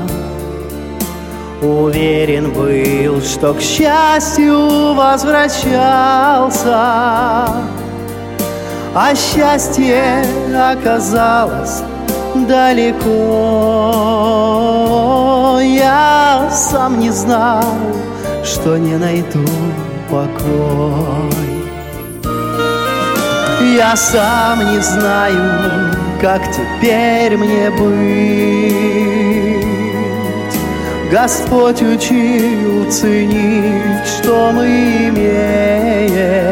Уверен 1.61 2.51
был, 2.51 3.21
что 3.21 3.53
к 3.53 3.61
счастью 3.61 4.93
возвращался. 4.93 6.75
А 8.93 9.15
счастье 9.15 10.25
оказалось 10.53 11.83
далеко 12.35 14.11
Я 15.76 16.49
сам 16.51 16.99
не 16.99 17.11
знал, 17.11 17.63
что 18.43 18.78
не 18.78 18.97
найду 18.97 19.47
покой. 20.09 21.32
Я 23.78 23.95
сам 23.95 24.59
не 24.74 24.80
знаю, 24.80 25.95
как 26.19 26.41
теперь 26.51 27.38
мне 27.38 27.69
быть. 27.69 29.65
Господь 31.09 31.82
учил 31.82 32.91
ценить, 32.91 34.05
что 34.07 34.51
мы 34.53 34.67
имеем. 35.09 36.51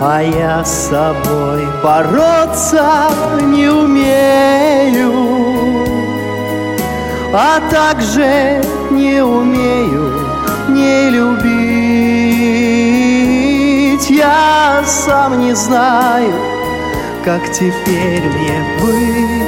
А 0.00 0.22
я 0.22 0.64
с 0.64 0.88
собой 0.90 1.66
бороться 1.82 3.10
не 3.42 3.68
умею 3.68 5.37
А 7.32 7.60
также 7.70 8.62
не 8.90 9.22
умею 9.22 10.28
не 10.68 11.10
любить. 11.10 11.38
Я 14.10 14.82
сам 14.86 15.40
не 15.40 15.54
знаю, 15.54 16.32
как 17.24 17.50
теперь 17.52 18.22
мне 18.22 18.64
быть 18.80 19.47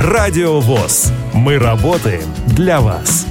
Радио 0.00 0.60
ВОЗ. 0.60 1.10
Мы 1.32 1.58
работаем 1.58 2.28
для 2.48 2.80
вас. 2.80 3.26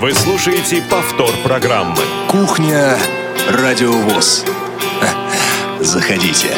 Вы 0.00 0.12
слушаете 0.12 0.82
повтор 0.90 1.30
программы. 1.42 1.96
Кухня 2.28 2.98
Радио 3.50 3.92
ВОЗ. 3.92 4.44
Заходите. 5.80 6.50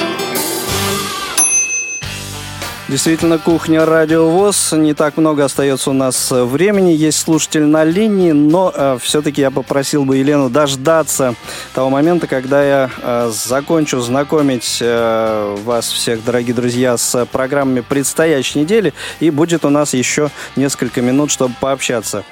Действительно, 2.88 3.36
кухня 3.36 3.84
Радио 3.84 4.30
ВОЗ. 4.30 4.72
Не 4.72 4.94
так 4.94 5.18
много 5.18 5.44
остается 5.44 5.90
у 5.90 5.92
нас 5.92 6.30
времени. 6.30 6.92
Есть 6.92 7.18
слушатель 7.18 7.66
на 7.66 7.84
линии, 7.84 8.32
но 8.32 8.72
э, 8.74 8.96
все-таки 9.02 9.42
я 9.42 9.50
попросил 9.50 10.06
бы 10.06 10.16
Елену 10.16 10.48
дождаться 10.48 11.34
того 11.74 11.90
момента, 11.90 12.26
когда 12.26 12.64
я 12.64 12.90
э, 13.02 13.30
закончу 13.30 14.00
знакомить 14.00 14.78
э, 14.80 15.56
вас 15.64 15.92
всех, 15.92 16.24
дорогие 16.24 16.54
друзья, 16.54 16.96
с 16.96 17.26
программами 17.26 17.80
предстоящей 17.80 18.60
недели. 18.60 18.94
И 19.20 19.28
будет 19.28 19.66
у 19.66 19.68
нас 19.68 19.92
еще 19.92 20.30
несколько 20.56 21.02
минут, 21.02 21.30
чтобы 21.30 21.54
пообщаться. 21.60 22.24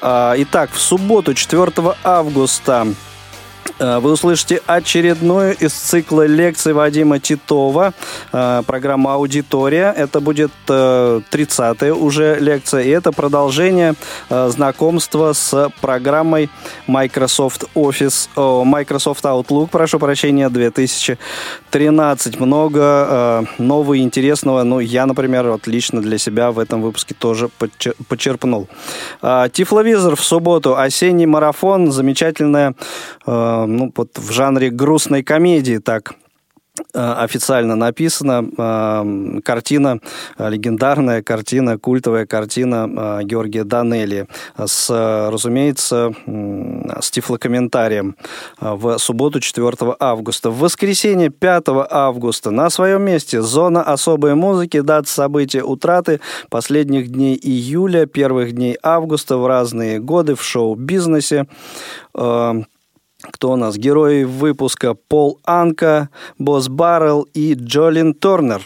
Э, 0.00 0.34
итак, 0.36 0.70
в 0.72 0.80
субботу, 0.80 1.34
4 1.34 1.72
августа, 2.04 2.86
Э, 2.86 3.05
вы 3.78 4.12
услышите 4.12 4.60
очередную 4.66 5.56
из 5.56 5.72
цикла 5.72 6.26
лекций 6.26 6.72
Вадима 6.72 7.18
Титова, 7.18 7.92
э, 8.32 8.62
программа 8.66 9.14
«Аудитория». 9.14 9.92
Это 9.96 10.20
будет 10.20 10.50
30-я 10.66 11.88
э, 11.88 11.92
уже 11.92 12.38
лекция, 12.40 12.82
и 12.82 12.88
это 12.88 13.12
продолжение 13.12 13.94
знакомства 14.28 15.32
с 15.32 15.70
программой 15.80 16.50
Microsoft 16.86 17.64
Office, 17.74 18.28
Microsoft 18.64 19.24
Outlook, 19.24 19.68
прошу 19.68 19.98
прощения, 19.98 20.48
2013. 20.48 22.40
Много 22.40 23.46
нового 23.58 23.94
и 23.94 24.00
интересного, 24.00 24.62
ну, 24.62 24.80
я, 24.80 25.06
например, 25.06 25.48
вот 25.48 25.66
лично 25.66 26.00
для 26.00 26.18
себя 26.18 26.50
в 26.50 26.58
этом 26.58 26.82
выпуске 26.82 27.14
тоже 27.14 27.50
почерпнул. 28.08 28.68
Тифловизор 29.52 30.16
в 30.16 30.24
субботу, 30.24 30.76
осенний 30.76 31.26
марафон, 31.26 31.92
замечательная 31.92 32.74
ну, 33.64 33.92
вот 33.96 34.18
в 34.18 34.30
жанре 34.32 34.70
грустной 34.70 35.22
комедии 35.22 35.78
так 35.78 36.14
э, 36.92 37.12
официально 37.18 37.76
написана 37.76 38.44
э, 38.44 39.40
картина, 39.42 40.00
э, 40.36 40.50
легендарная 40.50 41.22
картина, 41.22 41.78
культовая 41.78 42.26
картина 42.26 43.22
Георгия 43.22 43.64
Данелли 43.64 44.26
с, 44.58 44.90
разумеется, 45.30 46.12
с 47.00 47.10
тифлокомментарием 47.10 48.16
в 48.60 48.98
субботу 48.98 49.40
4 49.40 49.96
августа. 50.00 50.50
В 50.50 50.58
воскресенье 50.58 51.30
5 51.30 51.64
августа 51.90 52.50
на 52.50 52.68
своем 52.68 53.02
месте 53.02 53.40
зона 53.40 53.82
особой 53.82 54.34
музыки, 54.34 54.80
дата 54.80 55.08
события 55.08 55.62
утраты 55.62 56.20
последних 56.50 57.08
дней 57.08 57.38
июля, 57.40 58.06
первых 58.06 58.52
дней 58.52 58.76
августа 58.82 59.38
в 59.38 59.46
разные 59.46 60.00
годы 60.00 60.34
в 60.34 60.42
шоу-бизнесе 60.42 61.46
кто 63.30 63.52
у 63.52 63.56
нас? 63.56 63.76
Герои 63.76 64.24
выпуска 64.24 64.94
Пол 64.94 65.40
Анка, 65.44 66.08
Босс 66.38 66.68
Баррелл 66.68 67.28
и 67.34 67.54
Джолин 67.54 68.14
Торнер. 68.14 68.62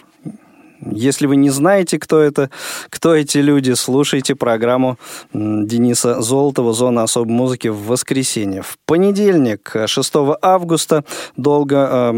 Если 0.90 1.26
вы 1.26 1.36
не 1.36 1.50
знаете, 1.50 1.98
кто 1.98 2.20
это, 2.20 2.48
кто 2.88 3.14
эти 3.14 3.36
люди, 3.38 3.72
слушайте 3.72 4.34
программу 4.34 4.96
Дениса 5.34 6.22
Золотова 6.22 6.72
«Зона 6.72 7.02
особой 7.02 7.32
музыки» 7.32 7.68
в 7.68 7.86
воскресенье. 7.86 8.62
В 8.62 8.78
понедельник, 8.86 9.76
6 9.86 10.12
августа, 10.40 11.04
долго, 11.36 11.86
э, 11.90 12.12
э, 12.12 12.14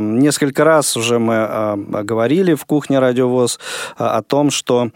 несколько 0.00 0.64
раз 0.64 0.96
уже 0.96 1.20
мы 1.20 1.34
э, 1.34 1.76
говорили 2.02 2.54
в 2.54 2.64
кухне 2.64 2.98
«Радиовоз» 2.98 3.60
о 3.96 4.22
том, 4.22 4.50
что 4.50 4.90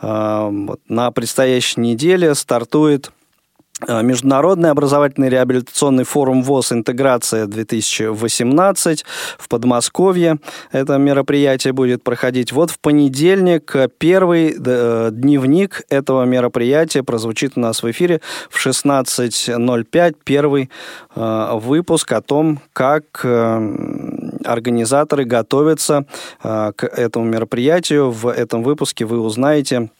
на 0.00 1.10
предстоящей 1.12 1.80
неделе 1.80 2.34
стартует 2.34 3.12
Э, 3.12 3.21
Международный 3.88 4.70
образовательный 4.70 5.28
реабилитационный 5.28 6.04
форум 6.04 6.42
ВОЗ 6.42 6.72
«Интеграция-2018» 6.72 9.04
в 9.38 9.48
Подмосковье. 9.48 10.38
Это 10.70 10.98
мероприятие 10.98 11.72
будет 11.72 12.02
проходить. 12.02 12.52
Вот 12.52 12.70
в 12.70 12.78
понедельник 12.78 13.74
первый 13.98 14.54
э, 14.56 15.10
дневник 15.12 15.82
этого 15.88 16.24
мероприятия 16.24 17.02
прозвучит 17.02 17.52
у 17.56 17.60
нас 17.60 17.82
в 17.82 17.90
эфире 17.90 18.20
в 18.50 18.64
16.05. 18.64 20.16
Первый 20.24 20.70
э, 21.14 21.50
выпуск 21.54 22.12
о 22.12 22.20
том, 22.20 22.60
как 22.72 23.24
организаторы 24.44 25.24
готовятся 25.24 26.04
к 26.42 26.84
этому 26.84 27.26
мероприятию. 27.26 28.10
В 28.10 28.28
этом 28.28 28.62
выпуске 28.62 29.04
вы 29.04 29.20
узнаете 29.20 29.90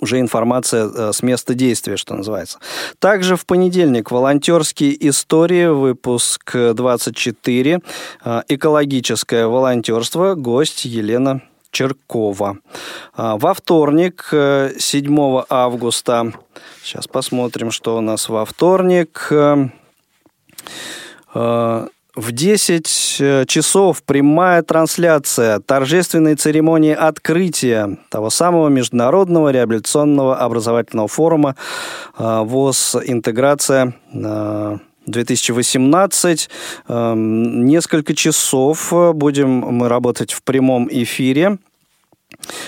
уже 0.00 0.20
информация 0.20 0.86
э, 0.86 1.12
с 1.12 1.22
места 1.22 1.54
действия, 1.54 1.96
что 1.96 2.14
называется. 2.14 2.58
Также 2.98 3.36
в 3.36 3.46
понедельник 3.46 4.10
волонтерские 4.10 5.08
истории, 5.08 5.66
выпуск 5.66 6.54
24, 6.54 7.80
э, 8.24 8.42
экологическое 8.48 9.46
волонтерство, 9.46 10.34
гость 10.34 10.84
Елена 10.84 11.42
Черкова. 11.70 12.58
А, 13.14 13.36
во 13.36 13.54
вторник, 13.54 14.28
7 14.30 15.40
э, 15.40 15.44
августа, 15.48 16.32
сейчас 16.82 17.06
посмотрим, 17.06 17.70
что 17.70 17.96
у 17.96 18.00
нас 18.00 18.28
во 18.28 18.44
вторник, 18.44 19.32
в 22.14 22.32
10 22.32 23.16
э, 23.20 23.44
часов 23.46 24.02
прямая 24.02 24.62
трансляция 24.62 25.60
торжественной 25.60 26.34
церемонии 26.34 26.92
открытия 26.92 27.98
того 28.08 28.30
самого 28.30 28.68
Международного 28.68 29.50
реабилитационного 29.50 30.36
образовательного 30.36 31.08
форума 31.08 31.56
э, 32.18 32.42
ВОЗ 32.44 32.96
«Интеграция» 33.04 33.94
2018. 34.12 36.50
Э, 36.88 37.14
несколько 37.16 38.14
часов 38.14 38.92
будем 39.14 39.50
мы 39.50 39.88
работать 39.88 40.32
в 40.32 40.42
прямом 40.42 40.88
эфире 40.90 41.58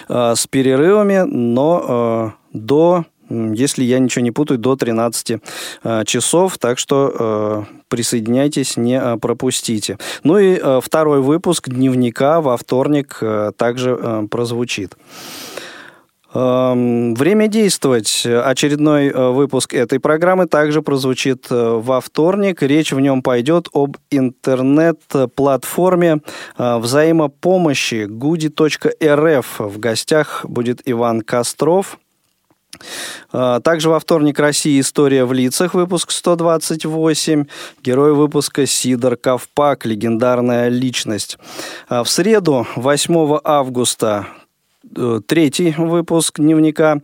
с 0.08 0.46
перерывами, 0.48 1.22
но 1.24 2.34
до 2.52 3.04
если 3.54 3.84
я 3.84 3.98
ничего 3.98 4.22
не 4.22 4.30
путаю, 4.30 4.58
до 4.58 4.76
13 4.76 5.40
э, 5.84 6.04
часов. 6.04 6.58
Так 6.58 6.78
что 6.78 7.14
э, 7.18 7.64
присоединяйтесь, 7.88 8.76
не 8.76 9.00
э, 9.00 9.16
пропустите. 9.16 9.98
Ну 10.24 10.38
и 10.38 10.60
второй 10.80 11.20
выпуск 11.20 11.68
дневника 11.68 12.40
во 12.40 12.56
вторник 12.56 13.20
также 13.56 14.26
прозвучит. 14.30 14.96
Эм, 16.34 17.14
время 17.14 17.48
действовать. 17.48 18.26
Очередной 18.26 19.10
выпуск 19.10 19.74
этой 19.74 20.00
программы 20.00 20.46
также 20.46 20.80
прозвучит 20.80 21.48
во 21.50 22.00
вторник. 22.00 22.62
Речь 22.62 22.92
в 22.92 23.00
нем 23.00 23.20
пойдет 23.22 23.68
об 23.72 23.98
интернет-платформе 24.10 26.20
взаимопомощи 26.56 28.06
gudi.rf. 28.06 29.44
В 29.58 29.78
гостях 29.78 30.46
будет 30.48 30.80
Иван 30.86 31.20
Костров. 31.20 31.98
А, 33.32 33.60
также 33.60 33.88
во 33.88 34.00
вторник 34.00 34.38
России 34.38 34.80
«История 34.80 35.24
в 35.24 35.32
лицах», 35.32 35.74
выпуск 35.74 36.10
128. 36.10 37.46
Герой 37.82 38.14
выпуска 38.14 38.66
Сидор 38.66 39.16
Ковпак, 39.16 39.86
легендарная 39.86 40.68
личность. 40.68 41.38
А, 41.88 42.04
в 42.04 42.08
среду, 42.08 42.66
8 42.76 43.40
августа, 43.44 44.26
третий 45.26 45.74
выпуск 45.76 46.38
дневника 46.38 47.00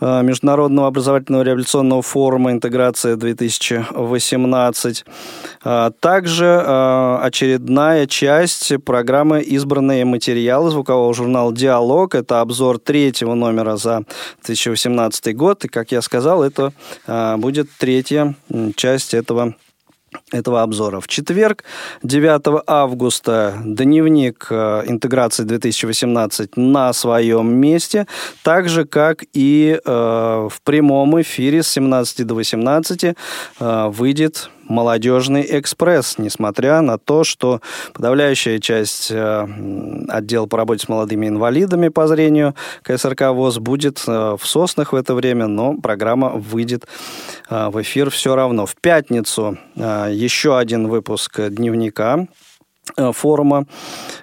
э, 0.00 0.22
Международного 0.22 0.88
образовательного 0.88 1.42
революционного 1.42 2.00
форума 2.02 2.52
«Интеграция-2018». 2.52 5.04
А 5.64 5.90
также 5.90 6.44
э, 6.44 7.18
очередная 7.22 8.06
часть 8.06 8.72
программы 8.84 9.42
«Избранные 9.42 10.04
материалы» 10.04 10.70
звукового 10.70 11.14
журнала 11.14 11.54
«Диалог». 11.54 12.14
Это 12.14 12.40
обзор 12.40 12.78
третьего 12.78 13.34
номера 13.34 13.76
за 13.76 14.04
2018 14.44 15.36
год. 15.36 15.64
И, 15.64 15.68
как 15.68 15.92
я 15.92 16.02
сказал, 16.02 16.42
это 16.42 16.72
будет 17.38 17.68
третья 17.78 18.34
часть 18.76 19.14
этого 19.14 19.54
этого 20.34 20.62
обзора. 20.62 21.00
В 21.00 21.08
четверг, 21.08 21.64
9 22.02 22.62
августа, 22.66 23.54
дневник 23.64 24.46
э, 24.50 24.82
интеграции 24.86 25.44
2018 25.44 26.56
на 26.56 26.92
своем 26.92 27.54
месте, 27.54 28.06
так 28.42 28.68
же, 28.68 28.84
как 28.84 29.24
и 29.32 29.78
э, 29.84 30.48
в 30.50 30.62
прямом 30.62 31.20
эфире 31.22 31.62
с 31.62 31.68
17 31.68 32.26
до 32.26 32.34
18 32.34 33.04
э, 33.04 33.14
выйдет 33.88 34.50
молодежный 34.68 35.46
экспресс, 35.58 36.16
несмотря 36.18 36.80
на 36.80 36.98
то, 36.98 37.24
что 37.24 37.60
подавляющая 37.92 38.58
часть 38.58 39.10
э, 39.10 39.46
отдела 40.08 40.46
по 40.46 40.56
работе 40.56 40.84
с 40.84 40.88
молодыми 40.88 41.28
инвалидами 41.28 41.88
по 41.88 42.06
зрению 42.06 42.54
КСРК 42.82 43.30
ВОЗ 43.32 43.58
будет 43.58 44.02
э, 44.06 44.36
в 44.38 44.46
Соснах 44.46 44.92
в 44.92 44.96
это 44.96 45.14
время, 45.14 45.46
но 45.46 45.74
программа 45.74 46.30
выйдет 46.30 46.86
э, 47.50 47.68
в 47.68 47.80
эфир 47.82 48.10
все 48.10 48.34
равно. 48.34 48.66
В 48.66 48.76
пятницу 48.76 49.58
еще 50.24 50.58
один 50.58 50.88
выпуск 50.88 51.40
дневника 51.50 52.26
Э, 52.96 53.12
форума 53.12 53.64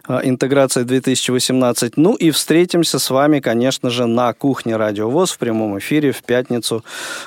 э, 0.08 0.20
«Интеграция 0.24 0.86
2018». 0.86 1.93
Ну 1.95 2.14
и 2.14 2.30
встретимся 2.30 2.99
с 2.99 3.10
вами, 3.10 3.39
конечно 3.39 3.89
же, 3.89 4.06
на 4.06 4.34
кухне 4.34 4.78
«Радио 4.78 5.10
ВОЗ» 5.10 5.32
в 5.32 5.39
прямом 5.39 5.80
эфире 5.80 6.12
в 6.12 6.22
пятницу. 6.24 6.86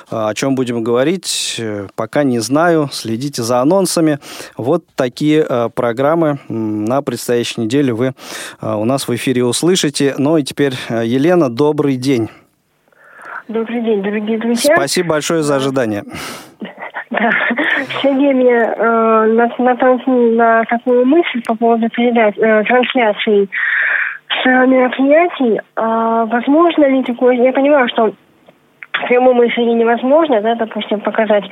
Э, 0.09 0.29
о 0.29 0.33
чем 0.33 0.55
будем 0.55 0.81
говорить, 0.81 1.61
пока 1.95 2.23
не 2.23 2.39
знаю. 2.39 2.89
Следите 2.91 3.43
за 3.43 3.59
анонсами. 3.59 4.19
Вот 4.57 4.85
такие 4.95 5.69
программы 5.75 6.39
на 6.47 7.01
предстоящей 7.01 7.61
неделе 7.61 7.93
вы 7.93 8.13
у 8.61 8.85
нас 8.85 9.07
в 9.07 9.13
эфире 9.15 9.43
услышите. 9.43 10.15
Ну 10.17 10.37
и 10.37 10.43
теперь, 10.43 10.73
Елена, 10.89 11.49
добрый 11.49 11.97
день. 11.97 12.29
Добрый 13.47 13.83
день, 13.83 14.01
дорогие 14.01 14.39
друзья. 14.39 14.75
Спасибо 14.75 15.09
большое 15.09 15.43
за 15.43 15.57
ожидание. 15.57 16.03
Да. 17.11 17.29
Сергей 18.01 18.33
мне 18.33 18.53
э, 18.53 19.47
натолкнул 19.57 20.31
на 20.31 20.63
такую 20.65 21.05
мысль 21.05 21.41
по 21.45 21.55
поводу 21.55 21.89
передач, 21.89 22.35
э, 22.37 22.63
трансляций 22.63 23.49
с 24.29 24.45
мероприятий. 24.45 25.61
Э, 25.75 26.25
возможно 26.29 26.85
ли 26.85 27.03
такое... 27.03 27.35
Я 27.35 27.53
понимаю, 27.53 27.87
что 27.89 28.13
в 29.05 29.07
прямом 29.07 29.45
эфире 29.47 29.73
невозможно, 29.73 30.41
да, 30.41 30.55
допустим, 30.55 30.99
показать 30.99 31.43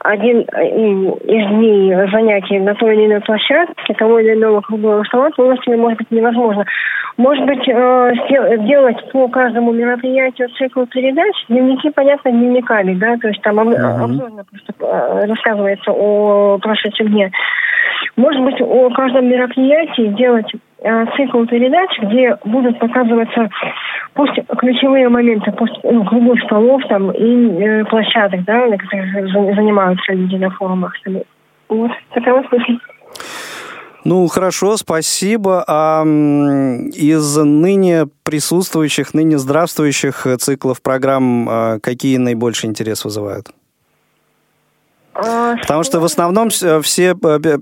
один 0.00 0.40
э, 0.40 0.68
из 0.68 1.48
дней 1.48 1.94
занятий 2.10 2.58
на 2.58 2.74
той 2.74 2.94
или 2.94 3.06
иной 3.06 3.20
площадке 3.20 3.94
того 3.94 4.18
или 4.18 4.34
иного 4.34 4.60
круглого 4.60 5.02
стола 5.04 5.30
полностью, 5.30 5.78
может 5.78 5.98
быть, 5.98 6.10
невозможно. 6.10 6.64
Может 7.16 7.46
быть, 7.46 7.66
э, 7.68 8.12
сделать 8.64 9.10
по 9.10 9.28
каждому 9.28 9.72
мероприятию 9.72 10.48
цикл 10.58 10.84
передач, 10.86 11.34
дневники, 11.48 11.90
понятно, 11.90 12.30
дневниками, 12.30 12.94
да, 12.94 13.16
то 13.16 13.28
есть 13.28 13.42
там 13.42 13.58
обзорно 13.60 14.44
просто 14.44 14.74
э, 14.80 15.26
рассказывается 15.26 15.92
о 15.92 16.58
прошедшем 16.58 17.08
дне. 17.08 17.30
Может 18.16 18.42
быть, 18.42 18.60
о 18.60 18.90
каждом 18.90 19.28
мероприятии 19.28 20.14
делать 20.16 20.50
э, 20.82 21.06
цикл 21.16 21.44
передач, 21.44 21.90
где 22.00 22.36
будут 22.44 22.78
показываться 22.78 23.48
пусть 24.14 24.32
ключевые 24.58 25.08
моменты, 25.08 25.52
пусть 25.52 25.78
ну, 25.82 26.04
круглых 26.04 26.42
столов 26.44 26.82
там 26.88 27.10
и 27.10 27.62
э, 27.62 27.84
площадок, 27.84 28.44
да, 28.44 28.66
на 28.66 28.78
которых 28.78 29.32
занимаются 29.56 30.12
люди 30.12 30.36
на 30.36 30.50
форумах. 30.50 30.94
Вот, 31.68 31.90
такая 32.14 32.34
вот 32.34 32.52
мысль. 32.52 32.78
Ну, 34.04 34.26
хорошо, 34.26 34.76
спасибо. 34.76 35.64
А 35.68 36.02
из 36.02 37.36
ныне 37.36 38.08
присутствующих, 38.24 39.14
ныне 39.14 39.38
здравствующих 39.38 40.26
циклов 40.38 40.82
программ 40.82 41.48
а, 41.48 41.78
какие 41.78 42.16
наибольший 42.16 42.68
интерес 42.68 43.04
вызывают? 43.04 43.52
А, 45.14 45.56
Потому 45.56 45.82
что 45.82 46.00
в 46.00 46.04
основном 46.04 46.50
все 46.50 47.14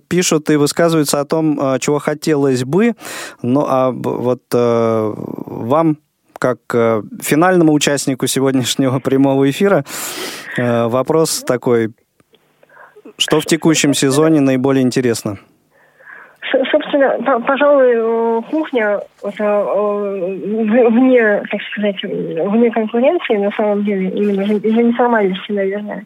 пишут 0.08 0.50
и 0.50 0.56
высказываются 0.56 1.20
о 1.20 1.24
том, 1.24 1.58
а, 1.60 1.78
чего 1.78 1.98
хотелось 1.98 2.64
бы. 2.64 2.94
Ну, 3.42 3.64
а 3.66 3.90
вот 3.90 4.42
э, 4.52 5.14
вам 5.16 5.98
как 6.38 6.58
э, 6.72 7.02
финальному 7.20 7.72
участнику 7.72 8.26
сегодняшнего 8.26 8.98
прямого 9.04 9.48
эфира 9.50 9.84
э, 10.56 10.86
вопрос 10.86 11.42
такой. 11.46 11.90
Что 13.18 13.40
в 13.40 13.46
текущем 13.46 13.92
сезоне 13.94 14.40
наиболее 14.40 14.82
интересно? 14.82 15.38
собственно, 16.70 17.40
пожалуй, 17.40 17.92
э, 17.94 18.42
кухня 18.50 19.00
это 19.22 19.44
э, 19.44 20.88
вне, 20.88 21.42
так 21.50 21.60
сказать, 21.70 22.02
вне 22.02 22.70
конкуренции, 22.70 23.36
на 23.36 23.50
самом 23.52 23.84
деле, 23.84 24.08
именно 24.10 24.42
из-за 24.42 24.82
неформальности, 24.82 25.52
наверное. 25.52 26.04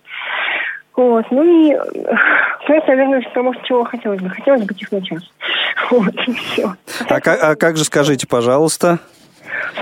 Вот, 0.97 1.24
ну 1.30 1.42
и 1.42 1.74
просто, 2.66 2.88
наверное, 2.88 3.22
потому 3.22 3.53
что 3.55 3.64
чего 3.64 3.84
хотелось 3.84 4.20
бы. 4.20 4.30
Хотелось 4.30 4.64
бы 4.64 4.74
техночас. 4.74 5.22
Вот, 5.90 6.14
и 6.26 6.32
все. 6.32 6.74
А, 7.09 7.20
как, 7.20 7.42
а 7.42 7.57
как 7.57 7.76
же 7.76 7.84
скажите, 7.84 8.26
пожалуйста? 8.26 9.01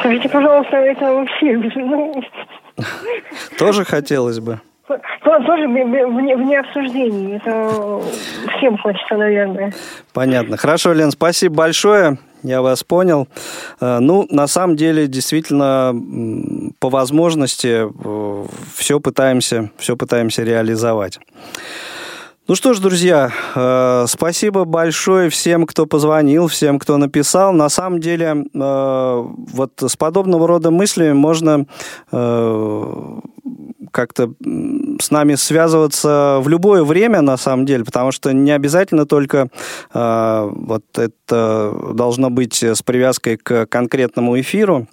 Скажите, 0.01 0.29
пожалуйста, 0.29 0.77
это 0.77 1.05
вообще... 1.13 1.57
Ну, 1.77 2.23
Тоже 3.59 3.85
хотелось 3.85 4.41
бы. 4.41 4.61
Тоже 5.23 5.69
вне, 5.69 6.37
вне 6.37 6.59
обсуждений. 6.59 7.37
Это 7.37 8.01
всем 8.57 8.79
хочется, 8.79 9.17
наверное. 9.17 9.73
Понятно. 10.13 10.57
Хорошо, 10.57 10.93
Лен, 10.93 11.11
спасибо 11.11 11.55
большое. 11.55 12.19
Я 12.43 12.61
вас 12.63 12.83
понял. 12.83 13.29
Э, 13.81 13.99
ну, 14.01 14.27
на 14.31 14.47
самом 14.47 14.77
деле, 14.77 15.07
действительно, 15.07 15.95
по 16.79 16.89
возможности 16.89 17.87
э, 17.87 18.47
все 18.75 19.01
пытаемся, 19.01 19.71
все 19.79 19.97
пытаемся 19.97 20.43
реализовать. 20.43 21.19
Ну 22.49 22.57
что 22.57 22.75
ж, 22.75 22.81
друзья, 22.81 23.31
э, 23.55 24.07
спасибо 24.09 24.65
большое 24.65 25.31
всем, 25.31 25.65
кто 25.65 25.87
позвонил, 25.87 26.49
всем, 26.49 26.81
кто 26.81 26.97
написал. 26.97 27.53
На 27.53 27.69
самом 27.69 28.01
деле, 28.01 28.47
э, 28.53 29.25
вот 29.53 29.73
с 29.81 29.97
подобного 29.97 30.49
рода 30.49 30.73
мыслями 30.73 31.13
можно 31.13 31.67
э, 32.11 33.21
как-то 33.93 34.33
с 35.01 35.11
нами 35.13 35.37
связываться 35.37 36.41
в 36.43 36.49
любое 36.49 36.83
время, 36.83 37.21
на 37.21 37.37
самом 37.37 37.65
деле, 37.65 37.85
потому 37.85 38.11
что 38.11 38.33
не 38.33 38.51
обязательно 38.51 39.07
только 39.07 39.47
э, 39.95 40.51
вот 40.53 40.85
это 40.99 41.93
должно 41.95 42.29
быть 42.29 42.61
с 42.61 42.83
привязкой 42.83 43.37
к 43.37 43.67
конкретному 43.67 44.41
эфиру. 44.41 44.89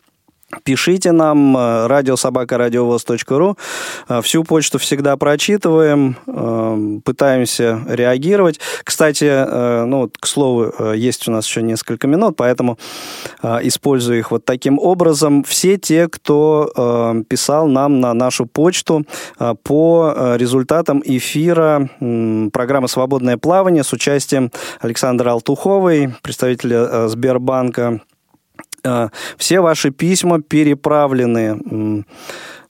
Пишите 0.63 1.11
нам 1.11 1.55
э, 1.55 1.87
радиособакарадиовоз.ру. 1.87 3.57
Э, 4.07 4.21
всю 4.21 4.43
почту 4.43 4.79
всегда 4.79 5.15
прочитываем, 5.15 6.17
э, 6.25 6.99
пытаемся 7.05 7.81
реагировать. 7.87 8.59
Кстати, 8.83 9.85
ну, 9.85 10.09
к 10.19 10.25
слову, 10.25 10.73
есть 10.93 11.27
у 11.27 11.31
нас 11.31 11.45
еще 11.45 11.61
несколько 11.61 12.07
минут, 12.07 12.35
поэтому 12.35 12.77
использую 13.43 14.19
их 14.19 14.31
вот 14.31 14.45
таким 14.45 14.79
образом. 14.79 15.43
Все 15.43 15.77
те, 15.77 16.07
кто 16.07 17.23
писал 17.27 17.67
нам 17.67 17.99
на 17.99 18.13
нашу 18.13 18.45
почту 18.45 19.05
по 19.63 20.35
результатам 20.35 21.01
эфира 21.05 21.89
программы 22.51 22.87
«Свободное 22.87 23.37
плавание» 23.37 23.83
с 23.83 23.93
участием 23.93 24.51
Александра 24.79 25.31
Алтуховой, 25.31 26.13
представителя 26.23 27.07
Сбербанка, 27.07 27.89
Э, 27.89 28.08
все 29.37 29.61
ваши 29.61 29.91
письма 29.91 30.41
переправлены 30.41 32.03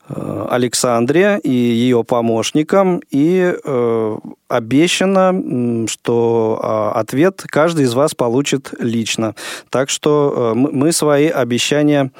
э, 0.10 0.48
Александре 0.50 1.40
и 1.44 1.52
ее 1.52 2.04
помощникам, 2.04 3.02
и 3.10 3.54
э, 3.64 4.18
обещано, 4.48 5.88
что 5.88 6.60
э, 6.62 7.00
ответ 7.00 7.44
каждый 7.48 7.86
из 7.86 7.94
вас 7.94 8.16
получит 8.16 8.74
лично. 8.80 9.36
Так 9.70 9.90
что 9.90 10.54
э, 10.54 10.58
мы 10.58 10.92
свои 10.92 11.28
обещания 11.28 12.12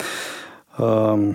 э, 0.78 1.34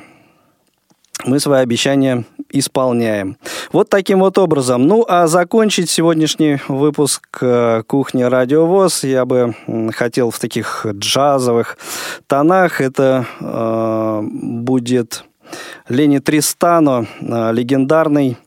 мы 1.25 1.41
свои 1.41 1.63
обещания 1.63 2.25
исполняем. 2.51 3.37
Вот 3.73 3.89
таким 3.89 4.21
вот 4.21 4.39
образом. 4.39 4.87
Ну, 4.87 5.05
а 5.09 5.27
закончить 5.27 5.91
сегодняшний 5.91 6.59
выпуск 6.69 7.39
э, 7.41 7.83
«Кухни 7.87 8.23
Радиовоз» 8.23 9.05
я 9.05 9.25
бы 9.25 9.55
хотел 9.95 10.31
в 10.31 10.39
таких 10.39 10.87
джазовых 10.87 11.79
тонах. 12.27 12.81
Это 12.81 13.27
э, 13.41 14.21
будет 14.23 15.25
Лени 15.89 16.19
Тристано, 16.19 17.07
э, 17.21 17.53
легендарный 17.53 18.39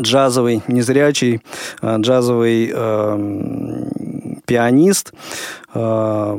джазовый, 0.00 0.62
незрячий 0.68 1.40
э, 1.80 1.96
джазовый 1.98 2.70
э, 2.72 3.88
пианист. 4.46 5.12
Э, 5.74 6.38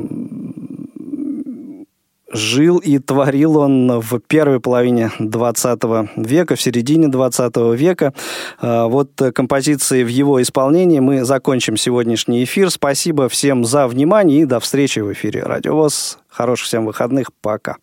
жил 2.34 2.78
и 2.78 2.98
творил 2.98 3.56
он 3.56 4.00
в 4.00 4.18
первой 4.20 4.60
половине 4.60 5.10
20 5.18 5.82
века, 6.16 6.56
в 6.56 6.60
середине 6.60 7.08
20 7.08 7.56
века. 7.74 8.12
А, 8.60 8.86
вот 8.88 9.10
композиции 9.34 10.02
в 10.02 10.08
его 10.08 10.42
исполнении 10.42 11.00
мы 11.00 11.24
закончим 11.24 11.76
сегодняшний 11.76 12.44
эфир. 12.44 12.70
Спасибо 12.70 13.28
всем 13.28 13.64
за 13.64 13.86
внимание 13.86 14.42
и 14.42 14.44
до 14.44 14.60
встречи 14.60 14.98
в 14.98 15.12
эфире 15.12 15.42
Радио 15.42 15.74
ВОЗ. 15.76 16.18
Хороших 16.28 16.66
всем 16.66 16.84
выходных. 16.84 17.28
Пока. 17.40 17.76